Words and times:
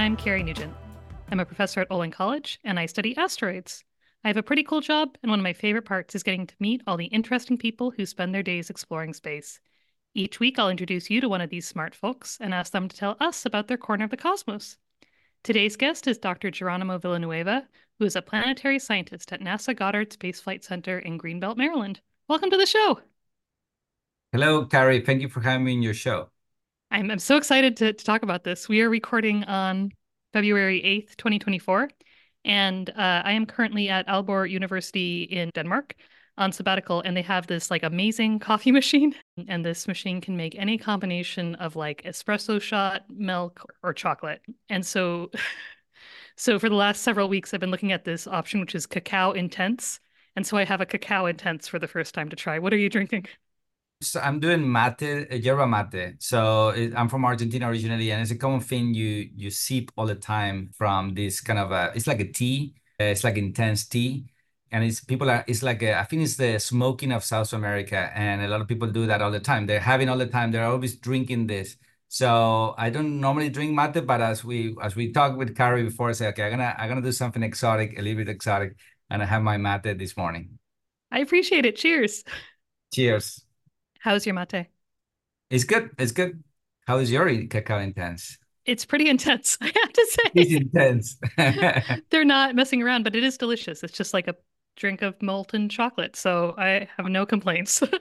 I'm 0.00 0.16
Carrie 0.16 0.42
Nugent. 0.42 0.72
I'm 1.30 1.40
a 1.40 1.44
professor 1.44 1.82
at 1.82 1.88
Olin 1.90 2.10
College, 2.10 2.58
and 2.64 2.80
I 2.80 2.86
study 2.86 3.14
asteroids. 3.18 3.84
I 4.24 4.28
have 4.28 4.38
a 4.38 4.42
pretty 4.42 4.62
cool 4.62 4.80
job, 4.80 5.18
and 5.22 5.28
one 5.28 5.40
of 5.40 5.44
my 5.44 5.52
favorite 5.52 5.84
parts 5.84 6.14
is 6.14 6.22
getting 6.22 6.46
to 6.46 6.54
meet 6.58 6.80
all 6.86 6.96
the 6.96 7.04
interesting 7.04 7.58
people 7.58 7.90
who 7.90 8.06
spend 8.06 8.34
their 8.34 8.42
days 8.42 8.70
exploring 8.70 9.12
space. 9.12 9.60
Each 10.14 10.40
week, 10.40 10.58
I'll 10.58 10.70
introduce 10.70 11.10
you 11.10 11.20
to 11.20 11.28
one 11.28 11.42
of 11.42 11.50
these 11.50 11.68
smart 11.68 11.94
folks 11.94 12.38
and 12.40 12.54
ask 12.54 12.72
them 12.72 12.88
to 12.88 12.96
tell 12.96 13.18
us 13.20 13.44
about 13.44 13.68
their 13.68 13.76
corner 13.76 14.04
of 14.06 14.10
the 14.10 14.16
cosmos. 14.16 14.78
Today's 15.44 15.76
guest 15.76 16.06
is 16.06 16.16
Dr. 16.16 16.50
Geronimo 16.50 16.96
Villanueva, 16.96 17.68
who 17.98 18.06
is 18.06 18.16
a 18.16 18.22
planetary 18.22 18.78
scientist 18.78 19.34
at 19.34 19.42
NASA 19.42 19.76
Goddard 19.76 20.14
Space 20.14 20.40
Flight 20.40 20.64
Center 20.64 20.98
in 20.98 21.18
Greenbelt, 21.18 21.58
Maryland. 21.58 22.00
Welcome 22.26 22.48
to 22.48 22.56
the 22.56 22.64
show. 22.64 23.00
Hello, 24.32 24.64
Carrie. 24.64 25.02
Thank 25.04 25.20
you 25.20 25.28
for 25.28 25.42
having 25.42 25.66
me 25.66 25.74
in 25.74 25.82
your 25.82 25.92
show. 25.92 26.30
I'm, 26.90 27.10
I'm 27.10 27.18
so 27.20 27.36
excited 27.36 27.76
to, 27.76 27.92
to 27.92 28.04
talk 28.04 28.22
about 28.22 28.44
this. 28.44 28.68
We 28.68 28.80
are 28.80 28.90
recording 28.90 29.44
on 29.44 29.92
February 30.32 30.80
8th, 30.82 31.16
2024, 31.16 31.90
and 32.44 32.90
uh, 32.90 33.22
I 33.24 33.32
am 33.32 33.46
currently 33.46 33.88
at 33.88 34.06
Aalborg 34.06 34.50
University 34.50 35.24
in 35.24 35.50
Denmark 35.54 35.94
on 36.38 36.52
sabbatical, 36.52 37.02
and 37.02 37.16
they 37.16 37.22
have 37.22 37.46
this 37.46 37.70
like 37.70 37.82
amazing 37.82 38.38
coffee 38.50 38.72
machine. 38.72 39.14
And 39.48 39.64
this 39.64 39.86
machine 39.86 40.20
can 40.20 40.36
make 40.36 40.54
any 40.58 40.78
combination 40.78 41.54
of 41.56 41.76
like 41.76 42.02
espresso 42.04 42.60
shot, 42.60 43.04
milk, 43.10 43.60
or 43.82 43.92
chocolate. 43.92 44.40
And 44.68 44.84
so, 44.84 45.30
so 46.36 46.58
for 46.58 46.68
the 46.68 46.74
last 46.74 47.02
several 47.02 47.28
weeks, 47.28 47.52
I've 47.52 47.60
been 47.60 47.70
looking 47.70 47.92
at 47.92 48.04
this 48.04 48.26
option, 48.26 48.60
which 48.60 48.74
is 48.74 48.86
cacao 48.86 49.32
intense. 49.32 50.00
And 50.36 50.46
so 50.46 50.56
I 50.56 50.64
have 50.64 50.80
a 50.80 50.86
cacao 50.86 51.26
intense 51.26 51.68
for 51.68 51.78
the 51.78 51.88
first 51.88 52.14
time 52.14 52.30
to 52.30 52.36
try. 52.36 52.58
What 52.58 52.72
are 52.72 52.78
you 52.78 52.88
drinking? 52.88 53.26
So 54.02 54.18
I'm 54.20 54.40
doing 54.40 54.70
mate, 54.70 55.02
uh, 55.02 55.34
yerba 55.34 55.66
mate. 55.66 56.16
So 56.22 56.70
I'm 56.96 57.08
from 57.08 57.24
Argentina 57.26 57.68
originally, 57.68 58.10
and 58.12 58.22
it's 58.22 58.30
a 58.30 58.36
common 58.36 58.60
thing 58.60 58.94
you 58.94 59.28
you 59.34 59.50
sip 59.50 59.90
all 59.96 60.06
the 60.06 60.14
time 60.14 60.70
from 60.74 61.14
this 61.14 61.40
kind 61.42 61.58
of 61.58 61.70
a. 61.70 61.92
It's 61.94 62.06
like 62.06 62.20
a 62.20 62.32
tea. 62.32 62.74
Uh, 62.98 63.04
it's 63.04 63.24
like 63.24 63.36
intense 63.36 63.86
tea, 63.86 64.26
and 64.72 64.84
it's 64.84 65.00
people 65.04 65.28
are. 65.30 65.44
It's 65.46 65.62
like 65.62 65.82
a, 65.82 65.98
I 65.98 66.04
think 66.04 66.22
it's 66.22 66.36
the 66.36 66.58
smoking 66.58 67.12
of 67.12 67.24
South 67.24 67.52
America, 67.52 68.10
and 68.14 68.40
a 68.42 68.48
lot 68.48 68.62
of 68.62 68.68
people 68.68 68.88
do 68.88 69.06
that 69.06 69.20
all 69.20 69.30
the 69.30 69.40
time. 69.40 69.66
They're 69.66 69.80
having 69.80 70.08
all 70.08 70.16
the 70.18 70.26
time. 70.26 70.50
They're 70.50 70.64
always 70.64 70.96
drinking 70.96 71.46
this. 71.48 71.76
So 72.08 72.74
I 72.78 72.88
don't 72.90 73.20
normally 73.20 73.50
drink 73.50 73.74
mate, 73.74 74.06
but 74.06 74.20
as 74.22 74.42
we 74.42 74.76
as 74.82 74.96
we 74.96 75.12
talked 75.12 75.36
with 75.36 75.54
Carrie 75.54 75.84
before, 75.84 76.08
I 76.08 76.12
say, 76.12 76.28
okay, 76.28 76.44
I'm 76.44 76.50
gonna 76.52 76.74
I'm 76.78 76.88
gonna 76.88 77.02
do 77.02 77.12
something 77.12 77.42
exotic, 77.42 77.98
a 77.98 78.02
little 78.02 78.16
bit 78.24 78.30
exotic, 78.30 78.76
and 79.10 79.22
I 79.22 79.26
have 79.26 79.42
my 79.42 79.58
mate 79.58 79.98
this 79.98 80.16
morning. 80.16 80.58
I 81.10 81.20
appreciate 81.20 81.66
it. 81.66 81.76
Cheers. 81.76 82.24
Cheers. 82.92 83.44
How's 84.00 84.24
your 84.24 84.34
mate? 84.34 84.66
It's 85.50 85.64
good. 85.64 85.90
It's 85.98 86.12
good. 86.12 86.42
How 86.86 86.98
is 86.98 87.12
your 87.12 87.28
cacao 87.46 87.78
intense? 87.78 88.38
It's 88.64 88.84
pretty 88.84 89.08
intense, 89.08 89.58
I 89.60 89.66
have 89.66 89.92
to 89.92 90.06
say. 90.10 90.30
It's 90.34 90.52
intense. 90.52 91.18
They're 92.10 92.24
not 92.24 92.54
messing 92.54 92.82
around, 92.82 93.04
but 93.04 93.14
it 93.14 93.22
is 93.22 93.36
delicious. 93.36 93.82
It's 93.82 93.96
just 93.96 94.14
like 94.14 94.26
a 94.26 94.36
drink 94.76 95.02
of 95.02 95.20
molten 95.20 95.68
chocolate. 95.68 96.16
So 96.16 96.54
I 96.56 96.88
have 96.96 97.06
no 97.06 97.26
complaints. 97.26 97.82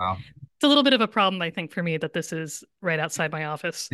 Wow. 0.00 0.16
It's 0.40 0.62
a 0.62 0.68
little 0.68 0.84
bit 0.84 0.92
of 0.92 1.00
a 1.00 1.08
problem, 1.08 1.42
I 1.42 1.50
think, 1.50 1.72
for 1.72 1.82
me 1.82 1.96
that 1.96 2.12
this 2.12 2.32
is 2.32 2.62
right 2.80 3.00
outside 3.00 3.32
my 3.32 3.46
office 3.46 3.90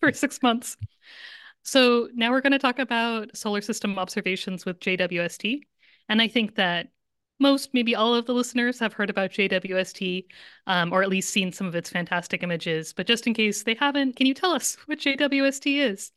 for 0.00 0.12
six 0.12 0.42
months. 0.42 0.76
So 1.62 2.10
now 2.14 2.30
we're 2.30 2.42
going 2.42 2.52
to 2.52 2.58
talk 2.58 2.78
about 2.78 3.34
solar 3.34 3.62
system 3.62 3.98
observations 3.98 4.66
with 4.66 4.78
JWST. 4.78 5.60
And 6.10 6.20
I 6.20 6.28
think 6.28 6.56
that 6.56 6.88
most, 7.38 7.72
maybe 7.72 7.94
all 7.94 8.14
of 8.14 8.26
the 8.26 8.34
listeners 8.34 8.78
have 8.78 8.92
heard 8.92 9.10
about 9.10 9.30
JWST 9.30 10.26
um, 10.66 10.92
or 10.92 11.02
at 11.02 11.08
least 11.08 11.30
seen 11.30 11.52
some 11.52 11.66
of 11.66 11.74
its 11.74 11.90
fantastic 11.90 12.42
images. 12.42 12.92
But 12.92 13.06
just 13.06 13.26
in 13.26 13.34
case 13.34 13.62
they 13.62 13.74
haven't, 13.74 14.16
can 14.16 14.26
you 14.26 14.34
tell 14.34 14.52
us 14.52 14.76
what 14.86 14.98
JWST 14.98 15.78
is? 15.78 16.10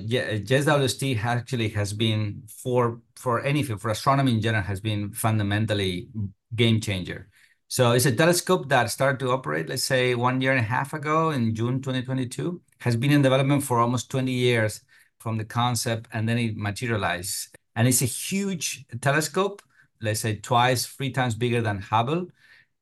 Yeah, 0.00 0.34
JWST 0.34 1.24
actually 1.24 1.70
has 1.70 1.92
been 1.92 2.44
for 2.46 3.00
for 3.16 3.40
anything 3.44 3.78
for 3.78 3.90
astronomy 3.90 4.32
in 4.32 4.40
general 4.40 4.62
has 4.62 4.80
been 4.80 5.12
fundamentally 5.12 6.08
game 6.54 6.80
changer. 6.80 7.28
So 7.66 7.92
it's 7.92 8.06
a 8.06 8.14
telescope 8.14 8.68
that 8.70 8.90
started 8.90 9.18
to 9.20 9.32
operate, 9.32 9.68
let's 9.68 9.82
say, 9.84 10.14
one 10.14 10.40
year 10.40 10.52
and 10.52 10.60
a 10.60 10.62
half 10.62 10.94
ago 10.94 11.30
in 11.30 11.54
June 11.54 11.82
2022. 11.82 12.60
Has 12.80 12.96
been 12.96 13.10
in 13.10 13.22
development 13.22 13.64
for 13.64 13.80
almost 13.80 14.08
20 14.10 14.30
years 14.30 14.82
from 15.18 15.36
the 15.36 15.44
concept, 15.44 16.08
and 16.12 16.28
then 16.28 16.38
it 16.38 16.56
materialized. 16.56 17.56
And 17.74 17.88
it's 17.88 18.02
a 18.02 18.06
huge 18.06 18.86
telescope 19.00 19.62
let's 20.00 20.20
say 20.20 20.36
twice, 20.36 20.86
three 20.86 21.10
times 21.10 21.34
bigger 21.34 21.60
than 21.60 21.80
Hubble. 21.80 22.28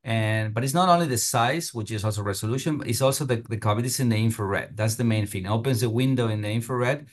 And 0.05 0.55
but 0.55 0.63
it's 0.63 0.75
not 0.75 0.89
only 0.89 1.07
the 1.07 1.19
size, 1.19 1.75
which 1.75 1.91
is 1.91 2.05
also 2.05 2.23
resolution, 2.23 2.79
but 2.79 2.87
it's 2.87 3.03
also 3.03 3.25
the, 3.25 3.37
the 3.49 3.57
capabilities 3.57 3.99
in 4.01 4.09
the 4.09 4.17
infrared. 4.17 4.77
That's 4.77 4.95
the 4.95 5.05
main 5.05 5.27
thing. 5.27 5.47
It 5.47 5.51
opens 5.51 5.81
the 5.81 5.91
window 5.91 6.29
in 6.29 6.43
the 6.43 6.51
infrared. 6.51 7.07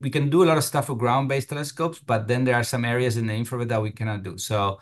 We 0.00 0.10
can 0.10 0.30
do 0.30 0.42
a 0.42 0.46
lot 0.46 0.58
of 0.58 0.64
stuff 0.64 0.88
with 0.88 0.98
ground-based 0.98 1.48
telescopes, 1.48 2.00
but 2.00 2.26
then 2.26 2.44
there 2.44 2.56
are 2.56 2.64
some 2.64 2.84
areas 2.84 3.16
in 3.16 3.26
the 3.26 3.34
infrared 3.34 3.68
that 3.68 3.82
we 3.82 3.92
cannot 3.92 4.22
do. 4.22 4.36
So 4.38 4.80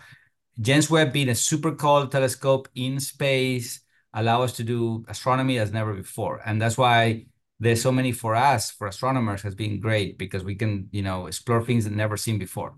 James 0.61 0.89
Webb 0.89 1.13
being 1.13 1.29
a 1.29 1.35
super 1.35 1.73
cold 1.75 2.11
telescope 2.11 2.69
in 2.75 3.01
space 3.01 3.81
allow 4.15 4.43
us 4.43 4.55
to 4.55 4.65
do 4.65 5.05
astronomy 5.09 5.59
as 5.59 5.73
never 5.73 5.93
before. 5.95 6.41
And 6.45 6.61
that's 6.61 6.79
why 6.79 7.27
there's 7.61 7.83
so 7.83 7.93
many 7.93 8.13
for 8.13 8.35
us, 8.35 8.71
for 8.71 8.87
astronomers, 8.87 9.43
has 9.43 9.55
been 9.55 9.81
great 9.81 10.19
because 10.19 10.45
we 10.45 10.55
can, 10.55 10.89
you 10.91 11.03
know, 11.03 11.27
explore 11.27 11.63
things 11.65 11.85
that 11.85 11.93
never 11.93 12.17
seen 12.17 12.39
before. 12.39 12.75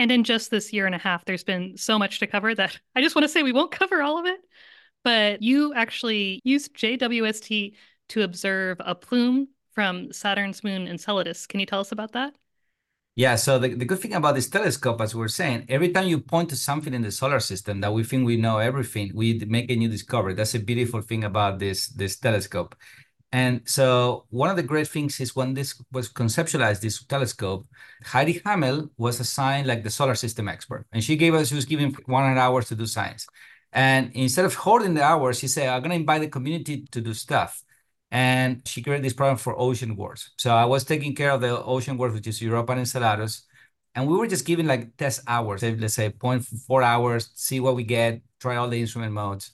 And 0.00 0.10
in 0.10 0.24
just 0.24 0.50
this 0.50 0.72
year 0.72 0.86
and 0.86 0.94
a 0.94 0.98
half, 0.98 1.26
there's 1.26 1.44
been 1.44 1.76
so 1.76 1.98
much 1.98 2.20
to 2.20 2.26
cover 2.26 2.54
that 2.54 2.74
I 2.96 3.02
just 3.02 3.14
want 3.14 3.24
to 3.24 3.28
say 3.28 3.42
we 3.42 3.52
won't 3.52 3.70
cover 3.70 4.00
all 4.00 4.18
of 4.18 4.24
it. 4.24 4.40
But 5.04 5.42
you 5.42 5.74
actually 5.74 6.40
used 6.42 6.74
JWST 6.74 7.74
to 8.08 8.22
observe 8.22 8.78
a 8.80 8.94
plume 8.94 9.48
from 9.72 10.10
Saturn's 10.10 10.64
moon 10.64 10.88
Enceladus. 10.88 11.46
Can 11.46 11.60
you 11.60 11.66
tell 11.66 11.80
us 11.80 11.92
about 11.92 12.12
that? 12.12 12.34
Yeah, 13.14 13.36
so 13.36 13.58
the, 13.58 13.74
the 13.74 13.84
good 13.84 13.98
thing 13.98 14.14
about 14.14 14.36
this 14.36 14.48
telescope, 14.48 15.02
as 15.02 15.14
we 15.14 15.22
are 15.22 15.28
saying, 15.28 15.66
every 15.68 15.90
time 15.90 16.08
you 16.08 16.20
point 16.20 16.48
to 16.50 16.56
something 16.56 16.94
in 16.94 17.02
the 17.02 17.12
solar 17.12 17.40
system 17.40 17.82
that 17.82 17.92
we 17.92 18.02
think 18.02 18.24
we 18.24 18.38
know 18.38 18.56
everything, 18.56 19.12
we 19.14 19.38
make 19.48 19.70
a 19.70 19.76
new 19.76 19.88
discovery. 19.88 20.32
That's 20.32 20.54
a 20.54 20.60
beautiful 20.60 21.02
thing 21.02 21.24
about 21.24 21.58
this, 21.58 21.88
this 21.88 22.16
telescope. 22.16 22.74
And 23.32 23.62
so 23.64 24.26
one 24.30 24.50
of 24.50 24.56
the 24.56 24.62
great 24.62 24.88
things 24.88 25.20
is 25.20 25.36
when 25.36 25.54
this 25.54 25.80
was 25.92 26.12
conceptualized, 26.12 26.80
this 26.80 27.04
telescope, 27.04 27.66
Heidi 28.04 28.40
Hammel 28.44 28.90
was 28.98 29.20
assigned 29.20 29.68
like 29.68 29.84
the 29.84 29.90
solar 29.90 30.16
system 30.16 30.48
expert. 30.48 30.86
And 30.92 31.02
she 31.02 31.16
gave 31.16 31.34
us, 31.34 31.48
she 31.48 31.54
was 31.54 31.64
given 31.64 31.94
100 32.06 32.38
hours 32.38 32.68
to 32.68 32.74
do 32.74 32.86
science. 32.86 33.26
And 33.72 34.10
instead 34.14 34.46
of 34.46 34.54
hoarding 34.54 34.94
the 34.94 35.04
hours, 35.04 35.38
she 35.38 35.46
said, 35.46 35.68
I'm 35.68 35.80
going 35.80 35.90
to 35.90 35.96
invite 35.96 36.22
the 36.22 36.28
community 36.28 36.86
to 36.90 37.00
do 37.00 37.14
stuff. 37.14 37.62
And 38.10 38.62
she 38.66 38.82
created 38.82 39.04
this 39.04 39.12
program 39.12 39.36
for 39.36 39.56
Ocean 39.56 39.94
Worlds. 39.94 40.32
So 40.36 40.52
I 40.52 40.64
was 40.64 40.82
taking 40.82 41.14
care 41.14 41.30
of 41.30 41.40
the 41.40 41.62
Ocean 41.62 41.96
Worlds, 41.96 42.16
which 42.16 42.26
is 42.26 42.42
Europa 42.42 42.72
and 42.72 42.80
Enceladus. 42.80 43.46
And 43.94 44.08
we 44.08 44.16
were 44.16 44.26
just 44.26 44.44
giving 44.44 44.66
like 44.66 44.96
test 44.96 45.20
hours, 45.28 45.62
let's 45.62 45.94
say 45.94 46.10
0.4 46.10 46.82
hours, 46.82 47.30
see 47.34 47.60
what 47.60 47.76
we 47.76 47.84
get, 47.84 48.22
try 48.40 48.56
all 48.56 48.68
the 48.68 48.80
instrument 48.80 49.12
modes. 49.12 49.52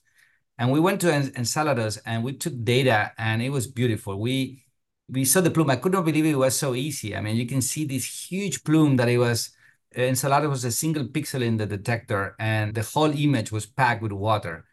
And 0.59 0.73
we 0.73 0.81
went 0.81 1.01
to 1.03 1.13
Enceladus 1.13 1.99
and 1.99 2.25
we 2.25 2.33
took 2.33 2.55
data 2.65 3.13
and 3.19 3.43
it 3.43 3.51
was 3.51 3.67
beautiful. 3.67 4.19
We 4.19 4.65
we 5.09 5.25
saw 5.25 5.41
the 5.41 5.51
plume. 5.51 5.71
I 5.71 5.77
could 5.77 5.93
not 5.93 6.05
believe 6.05 6.25
it 6.27 6.35
was 6.35 6.57
so 6.57 6.75
easy. 6.75 7.15
I 7.17 7.21
mean, 7.21 7.37
you 7.37 7.47
can 7.47 7.63
see 7.63 7.85
this 7.85 8.29
huge 8.31 8.65
plume 8.65 8.97
that 8.97 9.09
it 9.09 9.19
was. 9.19 9.51
Enceladus 9.95 10.51
was 10.51 10.65
a 10.65 10.71
single 10.73 11.05
pixel 11.05 11.43
in 11.43 11.57
the 11.57 11.67
detector, 11.67 12.35
and 12.39 12.75
the 12.75 12.83
whole 12.83 13.13
image 13.17 13.53
was 13.53 13.67
packed 13.67 14.03
with 14.03 14.13
water. 14.13 14.67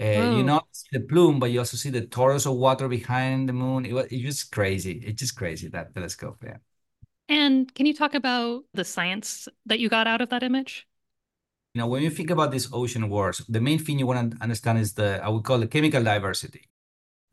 Uh, 0.00 0.34
you 0.36 0.42
not 0.42 0.66
see 0.72 0.88
the 0.92 1.00
plume, 1.00 1.38
but 1.38 1.50
you 1.50 1.60
also 1.60 1.76
see 1.76 1.90
the 1.90 2.02
torus 2.02 2.46
of 2.46 2.56
water 2.56 2.88
behind 2.88 3.48
the 3.48 3.52
moon. 3.52 3.86
It 3.86 3.92
was 3.92 4.06
it 4.06 4.24
was 4.24 4.42
crazy. 4.42 5.02
It's 5.04 5.20
just 5.20 5.36
crazy 5.36 5.68
that 5.68 5.94
telescope. 5.94 6.42
Yeah. 6.44 6.56
And 7.28 7.72
can 7.74 7.86
you 7.86 7.94
talk 7.94 8.14
about 8.14 8.64
the 8.74 8.84
science 8.84 9.48
that 9.66 9.78
you 9.78 9.88
got 9.88 10.06
out 10.06 10.20
of 10.20 10.30
that 10.30 10.42
image? 10.42 10.86
You 11.74 11.80
know, 11.80 11.88
when 11.88 12.02
you 12.02 12.10
think 12.10 12.30
about 12.30 12.52
these 12.52 12.72
ocean 12.72 13.08
worlds, 13.08 13.44
the 13.48 13.60
main 13.60 13.80
thing 13.80 13.98
you 13.98 14.06
want 14.06 14.32
to 14.32 14.42
understand 14.42 14.78
is 14.78 14.94
the, 14.94 15.20
I 15.22 15.28
would 15.28 15.42
call 15.42 15.60
it 15.60 15.72
chemical 15.72 16.04
diversity. 16.04 16.68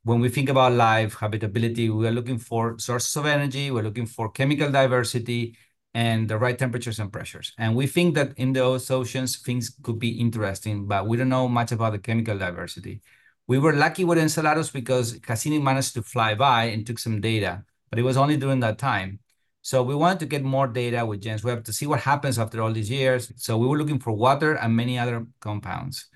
When 0.03 0.19
we 0.19 0.29
think 0.29 0.49
about 0.49 0.73
life, 0.73 1.13
habitability, 1.13 1.91
we 1.91 2.07
are 2.07 2.11
looking 2.11 2.39
for 2.39 2.79
sources 2.79 3.15
of 3.15 3.27
energy, 3.27 3.69
we're 3.69 3.83
looking 3.83 4.07
for 4.07 4.31
chemical 4.31 4.71
diversity 4.71 5.55
and 5.93 6.27
the 6.27 6.39
right 6.39 6.57
temperatures 6.57 6.99
and 6.99 7.13
pressures. 7.13 7.53
And 7.59 7.75
we 7.75 7.85
think 7.85 8.15
that 8.15 8.33
in 8.37 8.51
those 8.51 8.89
oceans, 8.89 9.37
things 9.37 9.77
could 9.83 9.99
be 9.99 10.19
interesting, 10.19 10.87
but 10.87 11.05
we 11.05 11.17
don't 11.17 11.29
know 11.29 11.47
much 11.47 11.71
about 11.71 11.91
the 11.91 11.99
chemical 11.99 12.35
diversity. 12.35 13.01
We 13.45 13.59
were 13.59 13.73
lucky 13.73 14.05
with 14.05 14.17
Enceladus 14.17 14.71
because 14.71 15.19
Cassini 15.19 15.59
managed 15.59 15.93
to 15.93 16.01
fly 16.01 16.33
by 16.33 16.63
and 16.63 16.87
took 16.87 16.97
some 16.97 17.21
data, 17.21 17.63
but 17.91 17.99
it 17.99 18.03
was 18.03 18.17
only 18.17 18.37
during 18.37 18.61
that 18.61 18.79
time. 18.79 19.19
So 19.61 19.83
we 19.83 19.95
wanted 19.95 20.19
to 20.19 20.25
get 20.25 20.43
more 20.43 20.67
data 20.67 21.05
with 21.05 21.21
James 21.21 21.43
Webb 21.43 21.63
to 21.65 21.73
see 21.73 21.85
what 21.85 21.99
happens 21.99 22.39
after 22.39 22.61
all 22.61 22.71
these 22.71 22.89
years. 22.89 23.31
So 23.35 23.57
we 23.57 23.67
were 23.67 23.77
looking 23.77 23.99
for 23.99 24.11
water 24.11 24.55
and 24.55 24.75
many 24.75 24.97
other 24.97 25.27
compounds. 25.39 26.07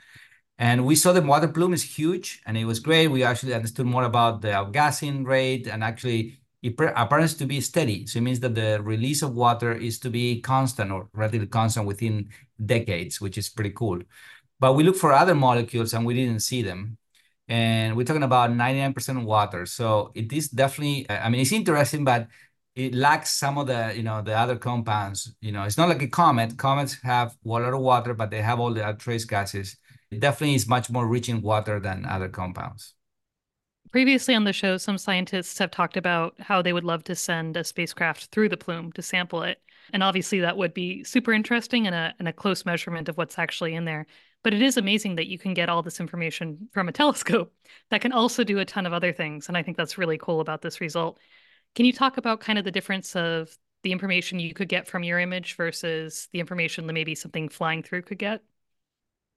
And 0.57 0.85
we 0.85 0.95
saw 0.95 1.11
the 1.11 1.21
water 1.21 1.47
plume 1.47 1.73
is 1.73 1.83
huge 1.83 2.41
and 2.45 2.57
it 2.57 2.65
was 2.65 2.79
great. 2.79 3.07
We 3.07 3.23
actually 3.23 3.53
understood 3.53 3.85
more 3.85 4.03
about 4.03 4.41
the 4.41 4.49
outgassing 4.49 5.25
rate 5.25 5.67
and 5.67 5.83
actually 5.83 6.39
it 6.63 6.73
appears 6.79 7.35
to 7.35 7.45
be 7.45 7.61
steady. 7.61 8.07
So 8.07 8.17
it 8.17 8.23
means 8.23 8.39
that 8.39 8.55
the 8.55 8.81
release 8.81 9.21
of 9.21 9.35
water 9.35 9.73
is 9.73 9.99
to 9.99 10.09
be 10.09 10.41
constant 10.41 10.91
or 10.91 11.09
relatively 11.13 11.47
constant 11.47 11.85
within 11.85 12.29
decades, 12.65 13.21
which 13.21 13.37
is 13.37 13.49
pretty 13.49 13.71
cool. 13.71 14.01
But 14.59 14.73
we 14.73 14.83
looked 14.83 14.97
for 14.97 15.13
other 15.13 15.35
molecules 15.35 15.93
and 15.93 16.05
we 16.05 16.15
didn't 16.15 16.39
see 16.39 16.63
them. 16.63 16.97
And 17.47 17.95
we're 17.95 18.05
talking 18.05 18.23
about 18.23 18.49
99% 18.49 19.23
water. 19.25 19.67
So 19.67 20.11
it 20.15 20.33
is 20.33 20.49
definitely, 20.49 21.05
I 21.07 21.29
mean, 21.29 21.41
it's 21.41 21.51
interesting, 21.51 22.03
but 22.03 22.27
it 22.75 22.93
lacks 22.93 23.29
some 23.29 23.57
of 23.57 23.67
the 23.67 23.93
you 23.95 24.03
know 24.03 24.21
the 24.21 24.37
other 24.37 24.57
compounds. 24.57 25.33
You 25.41 25.51
know 25.51 25.63
it's 25.63 25.77
not 25.77 25.89
like 25.89 26.01
a 26.01 26.07
comet. 26.07 26.57
Comets 26.57 26.97
have 27.03 27.35
a 27.45 27.47
lot 27.47 27.63
of 27.63 27.79
water 27.79 28.13
but 28.13 28.29
they 28.29 28.41
have 28.41 28.59
all 28.59 28.73
the 28.73 28.95
trace 28.99 29.25
gases. 29.25 29.77
It 30.11 30.19
definitely 30.19 30.55
is 30.55 30.67
much 30.67 30.89
more 30.89 31.07
rich 31.07 31.29
in 31.29 31.41
water 31.41 31.79
than 31.79 32.05
other 32.05 32.29
compounds. 32.29 32.93
Previously 33.91 34.35
on 34.35 34.43
the 34.43 34.53
show 34.53 34.77
some 34.77 34.97
scientists 34.97 35.57
have 35.59 35.71
talked 35.71 35.95
about 35.95 36.35
how 36.39 36.61
they 36.61 36.73
would 36.73 36.83
love 36.83 37.03
to 37.05 37.15
send 37.15 37.55
a 37.55 37.63
spacecraft 37.63 38.25
through 38.25 38.49
the 38.49 38.57
plume 38.57 38.91
to 38.93 39.01
sample 39.01 39.43
it. 39.43 39.61
And 39.93 40.03
obviously 40.03 40.41
that 40.41 40.57
would 40.57 40.73
be 40.73 41.03
super 41.03 41.31
interesting 41.31 41.85
and 41.87 41.95
a, 41.95 42.13
and 42.19 42.27
a 42.27 42.33
close 42.33 42.65
measurement 42.65 43.07
of 43.07 43.17
what's 43.17 43.39
actually 43.39 43.75
in 43.75 43.85
there. 43.85 44.05
But 44.43 44.53
it 44.53 44.61
is 44.61 44.77
amazing 44.77 45.15
that 45.15 45.27
you 45.27 45.39
can 45.39 45.53
get 45.53 45.69
all 45.69 45.81
this 45.81 45.99
information 45.99 46.67
from 46.73 46.89
a 46.89 46.91
telescope 46.91 47.53
that 47.89 48.01
can 48.01 48.11
also 48.11 48.43
do 48.43 48.59
a 48.59 48.65
ton 48.65 48.85
of 48.85 48.93
other 48.93 49.13
things. 49.13 49.47
And 49.47 49.55
i 49.55 49.63
think 49.63 49.77
that's 49.77 49.97
really 49.97 50.17
cool 50.17 50.41
about 50.41 50.61
this 50.61 50.81
result 50.81 51.19
can 51.75 51.85
you 51.85 51.93
talk 51.93 52.17
about 52.17 52.39
kind 52.39 52.57
of 52.57 52.65
the 52.65 52.71
difference 52.71 53.15
of 53.15 53.55
the 53.83 53.91
information 53.91 54.39
you 54.39 54.53
could 54.53 54.69
get 54.69 54.87
from 54.87 55.03
your 55.03 55.19
image 55.19 55.55
versus 55.55 56.27
the 56.33 56.39
information 56.39 56.87
that 56.87 56.93
maybe 56.93 57.13
something 57.13 57.49
flying 57.49 57.83
through 57.83 58.01
could 58.01 58.17
get? 58.17 58.41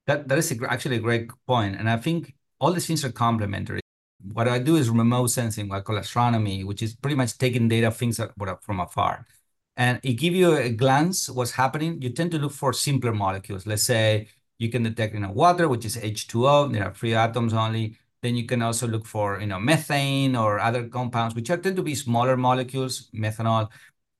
That 0.06 0.28
that 0.28 0.38
is 0.38 0.50
a, 0.52 0.56
actually 0.70 0.96
a 0.96 1.00
great 1.00 1.28
point, 1.46 1.76
and 1.76 1.90
I 1.90 1.98
think 1.98 2.34
all 2.60 2.72
these 2.72 2.86
things 2.86 3.04
are 3.04 3.12
complementary. 3.12 3.80
What 4.32 4.48
I 4.48 4.58
do 4.58 4.76
is 4.76 4.88
remote 4.88 5.26
sensing, 5.26 5.68
what 5.68 5.78
I 5.78 5.80
call 5.82 5.98
astronomy, 5.98 6.64
which 6.64 6.82
is 6.82 6.94
pretty 6.96 7.14
much 7.16 7.36
taking 7.36 7.68
data 7.68 7.90
things 7.90 8.18
from 8.62 8.80
afar, 8.80 9.26
and 9.76 10.00
it 10.02 10.14
give 10.14 10.34
you 10.34 10.56
a 10.56 10.70
glance 10.70 11.28
what's 11.28 11.52
happening. 11.52 12.00
You 12.00 12.10
tend 12.10 12.30
to 12.30 12.38
look 12.38 12.52
for 12.52 12.72
simpler 12.72 13.12
molecules. 13.12 13.66
Let's 13.66 13.82
say 13.82 14.28
you 14.58 14.70
can 14.70 14.82
detect 14.82 15.12
you 15.14 15.20
know 15.20 15.32
water, 15.32 15.68
which 15.68 15.84
is 15.84 15.96
H2O. 15.96 16.72
There 16.72 16.84
are 16.84 16.94
three 16.94 17.14
atoms 17.14 17.52
only. 17.52 17.96
Then 18.22 18.36
you 18.36 18.46
can 18.46 18.62
also 18.62 18.86
look 18.86 19.06
for, 19.06 19.40
you 19.40 19.46
know, 19.46 19.60
methane 19.60 20.34
or 20.34 20.58
other 20.58 20.88
compounds, 20.88 21.34
which 21.34 21.50
are, 21.50 21.56
tend 21.56 21.76
to 21.76 21.82
be 21.82 21.94
smaller 21.94 22.36
molecules, 22.36 23.08
methanol, 23.14 23.68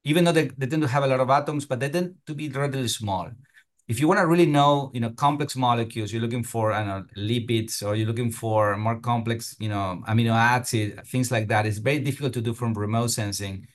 even 0.05 0.25
though 0.25 0.33
they, 0.33 0.49
they 0.57 0.67
tend 0.67 0.83
to 0.83 0.89
have 0.89 1.05
a 1.05 1.07
lot 1.07 1.21
of 1.21 1.31
atoms, 1.31 1.67
but 1.67 1.81
they 1.81 1.89
tend 1.89 2.15
to 2.27 2.35
be 2.35 2.49
relatively 2.49 2.89
small. 2.89 3.31
If 3.89 4.01
you 4.01 4.07
want 4.07 4.21
to 4.21 4.27
really 4.27 4.47
know, 4.47 4.91
you 4.93 5.01
know, 5.01 5.11
complex 5.11 5.57
molecules, 5.57 6.13
you're 6.13 6.23
looking 6.23 6.45
for, 6.45 6.73
I 6.73 6.85
know, 6.85 7.05
lipids, 7.17 7.83
or 7.85 7.97
you're 7.97 8.07
looking 8.07 8.31
for 8.31 8.77
more 8.77 9.01
complex, 9.01 9.57
you 9.59 9.71
know, 9.71 10.03
amino 10.07 10.33
acids, 10.33 11.09
things 11.11 11.31
like 11.31 11.49
that. 11.49 11.67
It's 11.67 11.79
very 11.79 11.99
difficult 11.99 12.35
to 12.35 12.43
do 12.43 12.53
from 12.53 12.75
remote 12.75 13.09
sensing. 13.09 13.67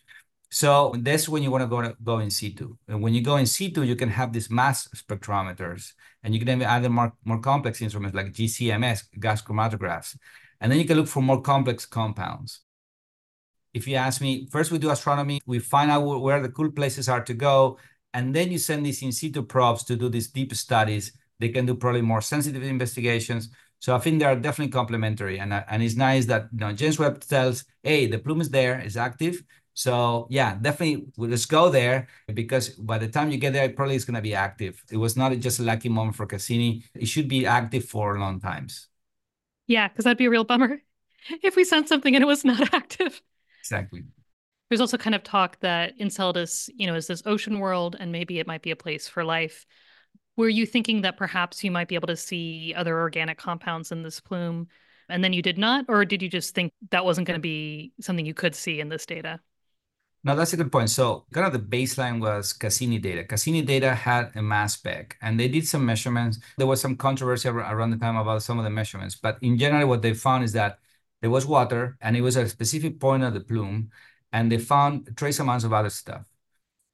So 0.52 0.94
that's 1.00 1.28
when 1.28 1.42
you 1.42 1.50
want 1.50 1.64
to 1.64 1.68
go 1.68 1.96
go 2.04 2.20
in 2.20 2.30
situ. 2.30 2.78
And 2.88 3.02
when 3.02 3.16
you 3.16 3.24
go 3.24 3.38
in 3.38 3.48
situ, 3.48 3.82
you 3.82 3.96
can 3.96 4.10
have 4.10 4.32
these 4.32 4.52
mass 4.52 4.88
spectrometers, 4.90 5.94
and 6.24 6.34
you 6.34 6.40
can 6.40 6.60
have 6.60 6.70
other 6.70 6.90
more, 6.90 7.14
more 7.26 7.40
complex 7.40 7.82
instruments 7.82 8.16
like 8.16 8.34
GCMS, 8.34 9.04
gas 9.20 9.42
chromatographs. 9.42 10.18
And 10.62 10.72
then 10.72 10.80
you 10.80 10.86
can 10.86 10.98
look 10.98 11.08
for 11.08 11.22
more 11.22 11.42
complex 11.42 11.86
compounds. 11.86 12.62
If 13.74 13.88
you 13.88 13.96
ask 13.96 14.22
me, 14.22 14.48
first 14.52 14.72
we 14.72 14.78
do 14.78 14.92
astronomy, 14.92 15.42
we 15.46 15.60
find 15.60 15.92
out 15.92 16.02
where 16.02 16.42
the 16.42 16.50
cool 16.50 16.72
places 16.72 17.10
are 17.10 17.24
to 17.24 17.34
go, 17.34 17.78
and 18.14 18.34
then 18.34 18.52
you 18.52 18.58
send 18.58 18.86
these 18.86 19.02
in 19.02 19.12
situ 19.12 19.42
probes 19.42 19.84
to 19.86 19.96
do 19.96 20.08
these 20.08 20.28
deep 20.28 20.54
studies. 20.54 21.12
They 21.40 21.50
can 21.50 21.66
do 21.66 21.76
probably 21.76 22.02
more 22.02 22.22
sensitive 22.22 22.64
investigations. 22.64 23.50
So 23.80 23.96
I 23.96 24.00
think 24.00 24.20
they 24.20 24.26
are 24.26 24.36
definitely 24.36 24.72
complementary. 24.72 25.40
And, 25.40 25.52
uh, 25.52 25.64
and 25.68 25.84
it's 25.84 25.96
nice 25.96 26.26
that 26.28 26.48
you 26.54 26.60
know, 26.60 26.72
James 26.72 27.00
Webb 27.00 27.22
tells, 27.22 27.66
hey, 27.82 28.06
the 28.06 28.20
plume 28.20 28.40
is 28.40 28.50
there, 28.50 28.80
it's 28.80 28.96
active. 28.96 29.44
So 29.74 30.28
yeah, 30.30 30.56
definitely 30.62 31.08
we'll 31.18 31.32
just 31.32 31.50
go 31.50 31.70
there 31.70 32.08
because 32.34 32.70
by 32.70 32.98
the 32.98 33.08
time 33.08 33.32
you 33.32 33.38
get 33.38 33.54
there, 33.54 33.66
it 33.66 33.76
probably 33.76 33.96
is 33.96 34.06
going 34.06 34.16
to 34.16 34.22
be 34.22 34.36
active. 34.36 34.84
It 34.92 34.98
was 34.98 35.18
not 35.18 35.36
just 35.40 35.60
a 35.60 35.64
lucky 35.64 35.90
moment 35.90 36.16
for 36.16 36.26
Cassini. 36.26 36.84
It 36.94 37.08
should 37.08 37.28
be 37.28 37.46
active 37.46 37.86
for 37.86 38.20
long 38.20 38.40
times. 38.40 38.88
Yeah, 39.68 39.88
because 39.88 40.04
that'd 40.04 40.18
be 40.18 40.26
a 40.26 40.30
real 40.30 40.44
bummer 40.44 40.82
if 41.42 41.56
we 41.56 41.64
sent 41.64 41.88
something 41.90 42.16
and 42.16 42.24
it 42.24 42.28
was 42.28 42.46
not 42.46 42.74
active. 42.74 43.22
Exactly. 43.62 44.04
There's 44.70 44.82
also 44.82 44.98
kind 44.98 45.16
of 45.16 45.24
talk 45.24 45.60
that 45.60 45.94
Enceladus, 46.00 46.70
you 46.76 46.88
know, 46.88 46.96
is 46.96 47.08
this 47.08 47.24
ocean 47.26 47.60
world 47.60 47.96
and 48.00 48.12
maybe 48.12 48.40
it 48.40 48.48
might 48.48 48.62
be 48.62 48.72
a 48.72 48.76
place 48.76 49.08
for 49.08 49.24
life. 49.24 49.66
Were 50.36 50.50
you 50.50 50.66
thinking 50.66 51.02
that 51.02 51.18
perhaps 51.18 51.64
you 51.64 51.72
might 51.72 51.88
be 51.88 51.96
able 51.96 52.08
to 52.08 52.18
see 52.18 52.74
other 52.76 53.00
organic 53.00 53.38
compounds 53.38 53.92
in 53.92 54.02
this 54.02 54.20
plume 54.20 54.68
and 55.10 55.24
then 55.24 55.34
you 55.34 55.42
did 55.42 55.58
not? 55.58 55.86
Or 55.90 56.06
did 56.06 56.22
you 56.22 56.30
just 56.30 56.56
think 56.56 56.74
that 56.90 57.06
wasn't 57.06 57.28
going 57.28 57.38
to 57.38 57.42
be 57.42 57.94
something 58.02 58.26
you 58.26 58.34
could 58.34 58.56
see 58.56 58.80
in 58.80 58.90
this 58.90 59.06
data? 59.06 59.40
No, 60.26 60.36
that's 60.38 60.54
a 60.54 60.58
good 60.58 60.72
point. 60.72 60.90
So 60.90 61.26
kind 61.34 61.46
of 61.46 61.52
the 61.54 61.60
baseline 61.60 62.22
was 62.22 62.54
Cassini 62.54 62.98
data. 62.98 63.26
Cassini 63.26 63.62
data 63.62 63.94
had 63.94 64.32
a 64.36 64.42
mass 64.42 64.76
spec 64.76 65.18
and 65.22 65.38
they 65.38 65.50
did 65.50 65.68
some 65.68 65.86
measurements. 65.86 66.40
There 66.58 66.68
was 66.68 66.80
some 66.80 66.96
controversy 66.96 67.50
around 67.50 67.92
the 67.92 67.98
time 67.98 68.16
about 68.16 68.42
some 68.42 68.58
of 68.58 68.64
the 68.64 68.70
measurements, 68.70 69.16
but 69.16 69.38
in 69.42 69.58
general, 69.58 69.90
what 69.90 70.02
they 70.02 70.14
found 70.14 70.46
is 70.46 70.54
that 70.54 70.80
there 71.22 71.30
was 71.30 71.46
water 71.46 71.98
and 72.00 72.16
it 72.16 72.22
was 72.22 72.38
at 72.38 72.46
a 72.46 72.50
specific 72.50 73.00
point 73.02 73.24
of 73.24 73.34
the 73.34 73.42
plume 73.42 73.90
and 74.32 74.50
they 74.50 74.58
found 74.58 75.10
trace 75.18 75.40
amounts 75.40 75.66
of 75.66 75.74
other 75.74 75.90
stuff. 75.90 76.26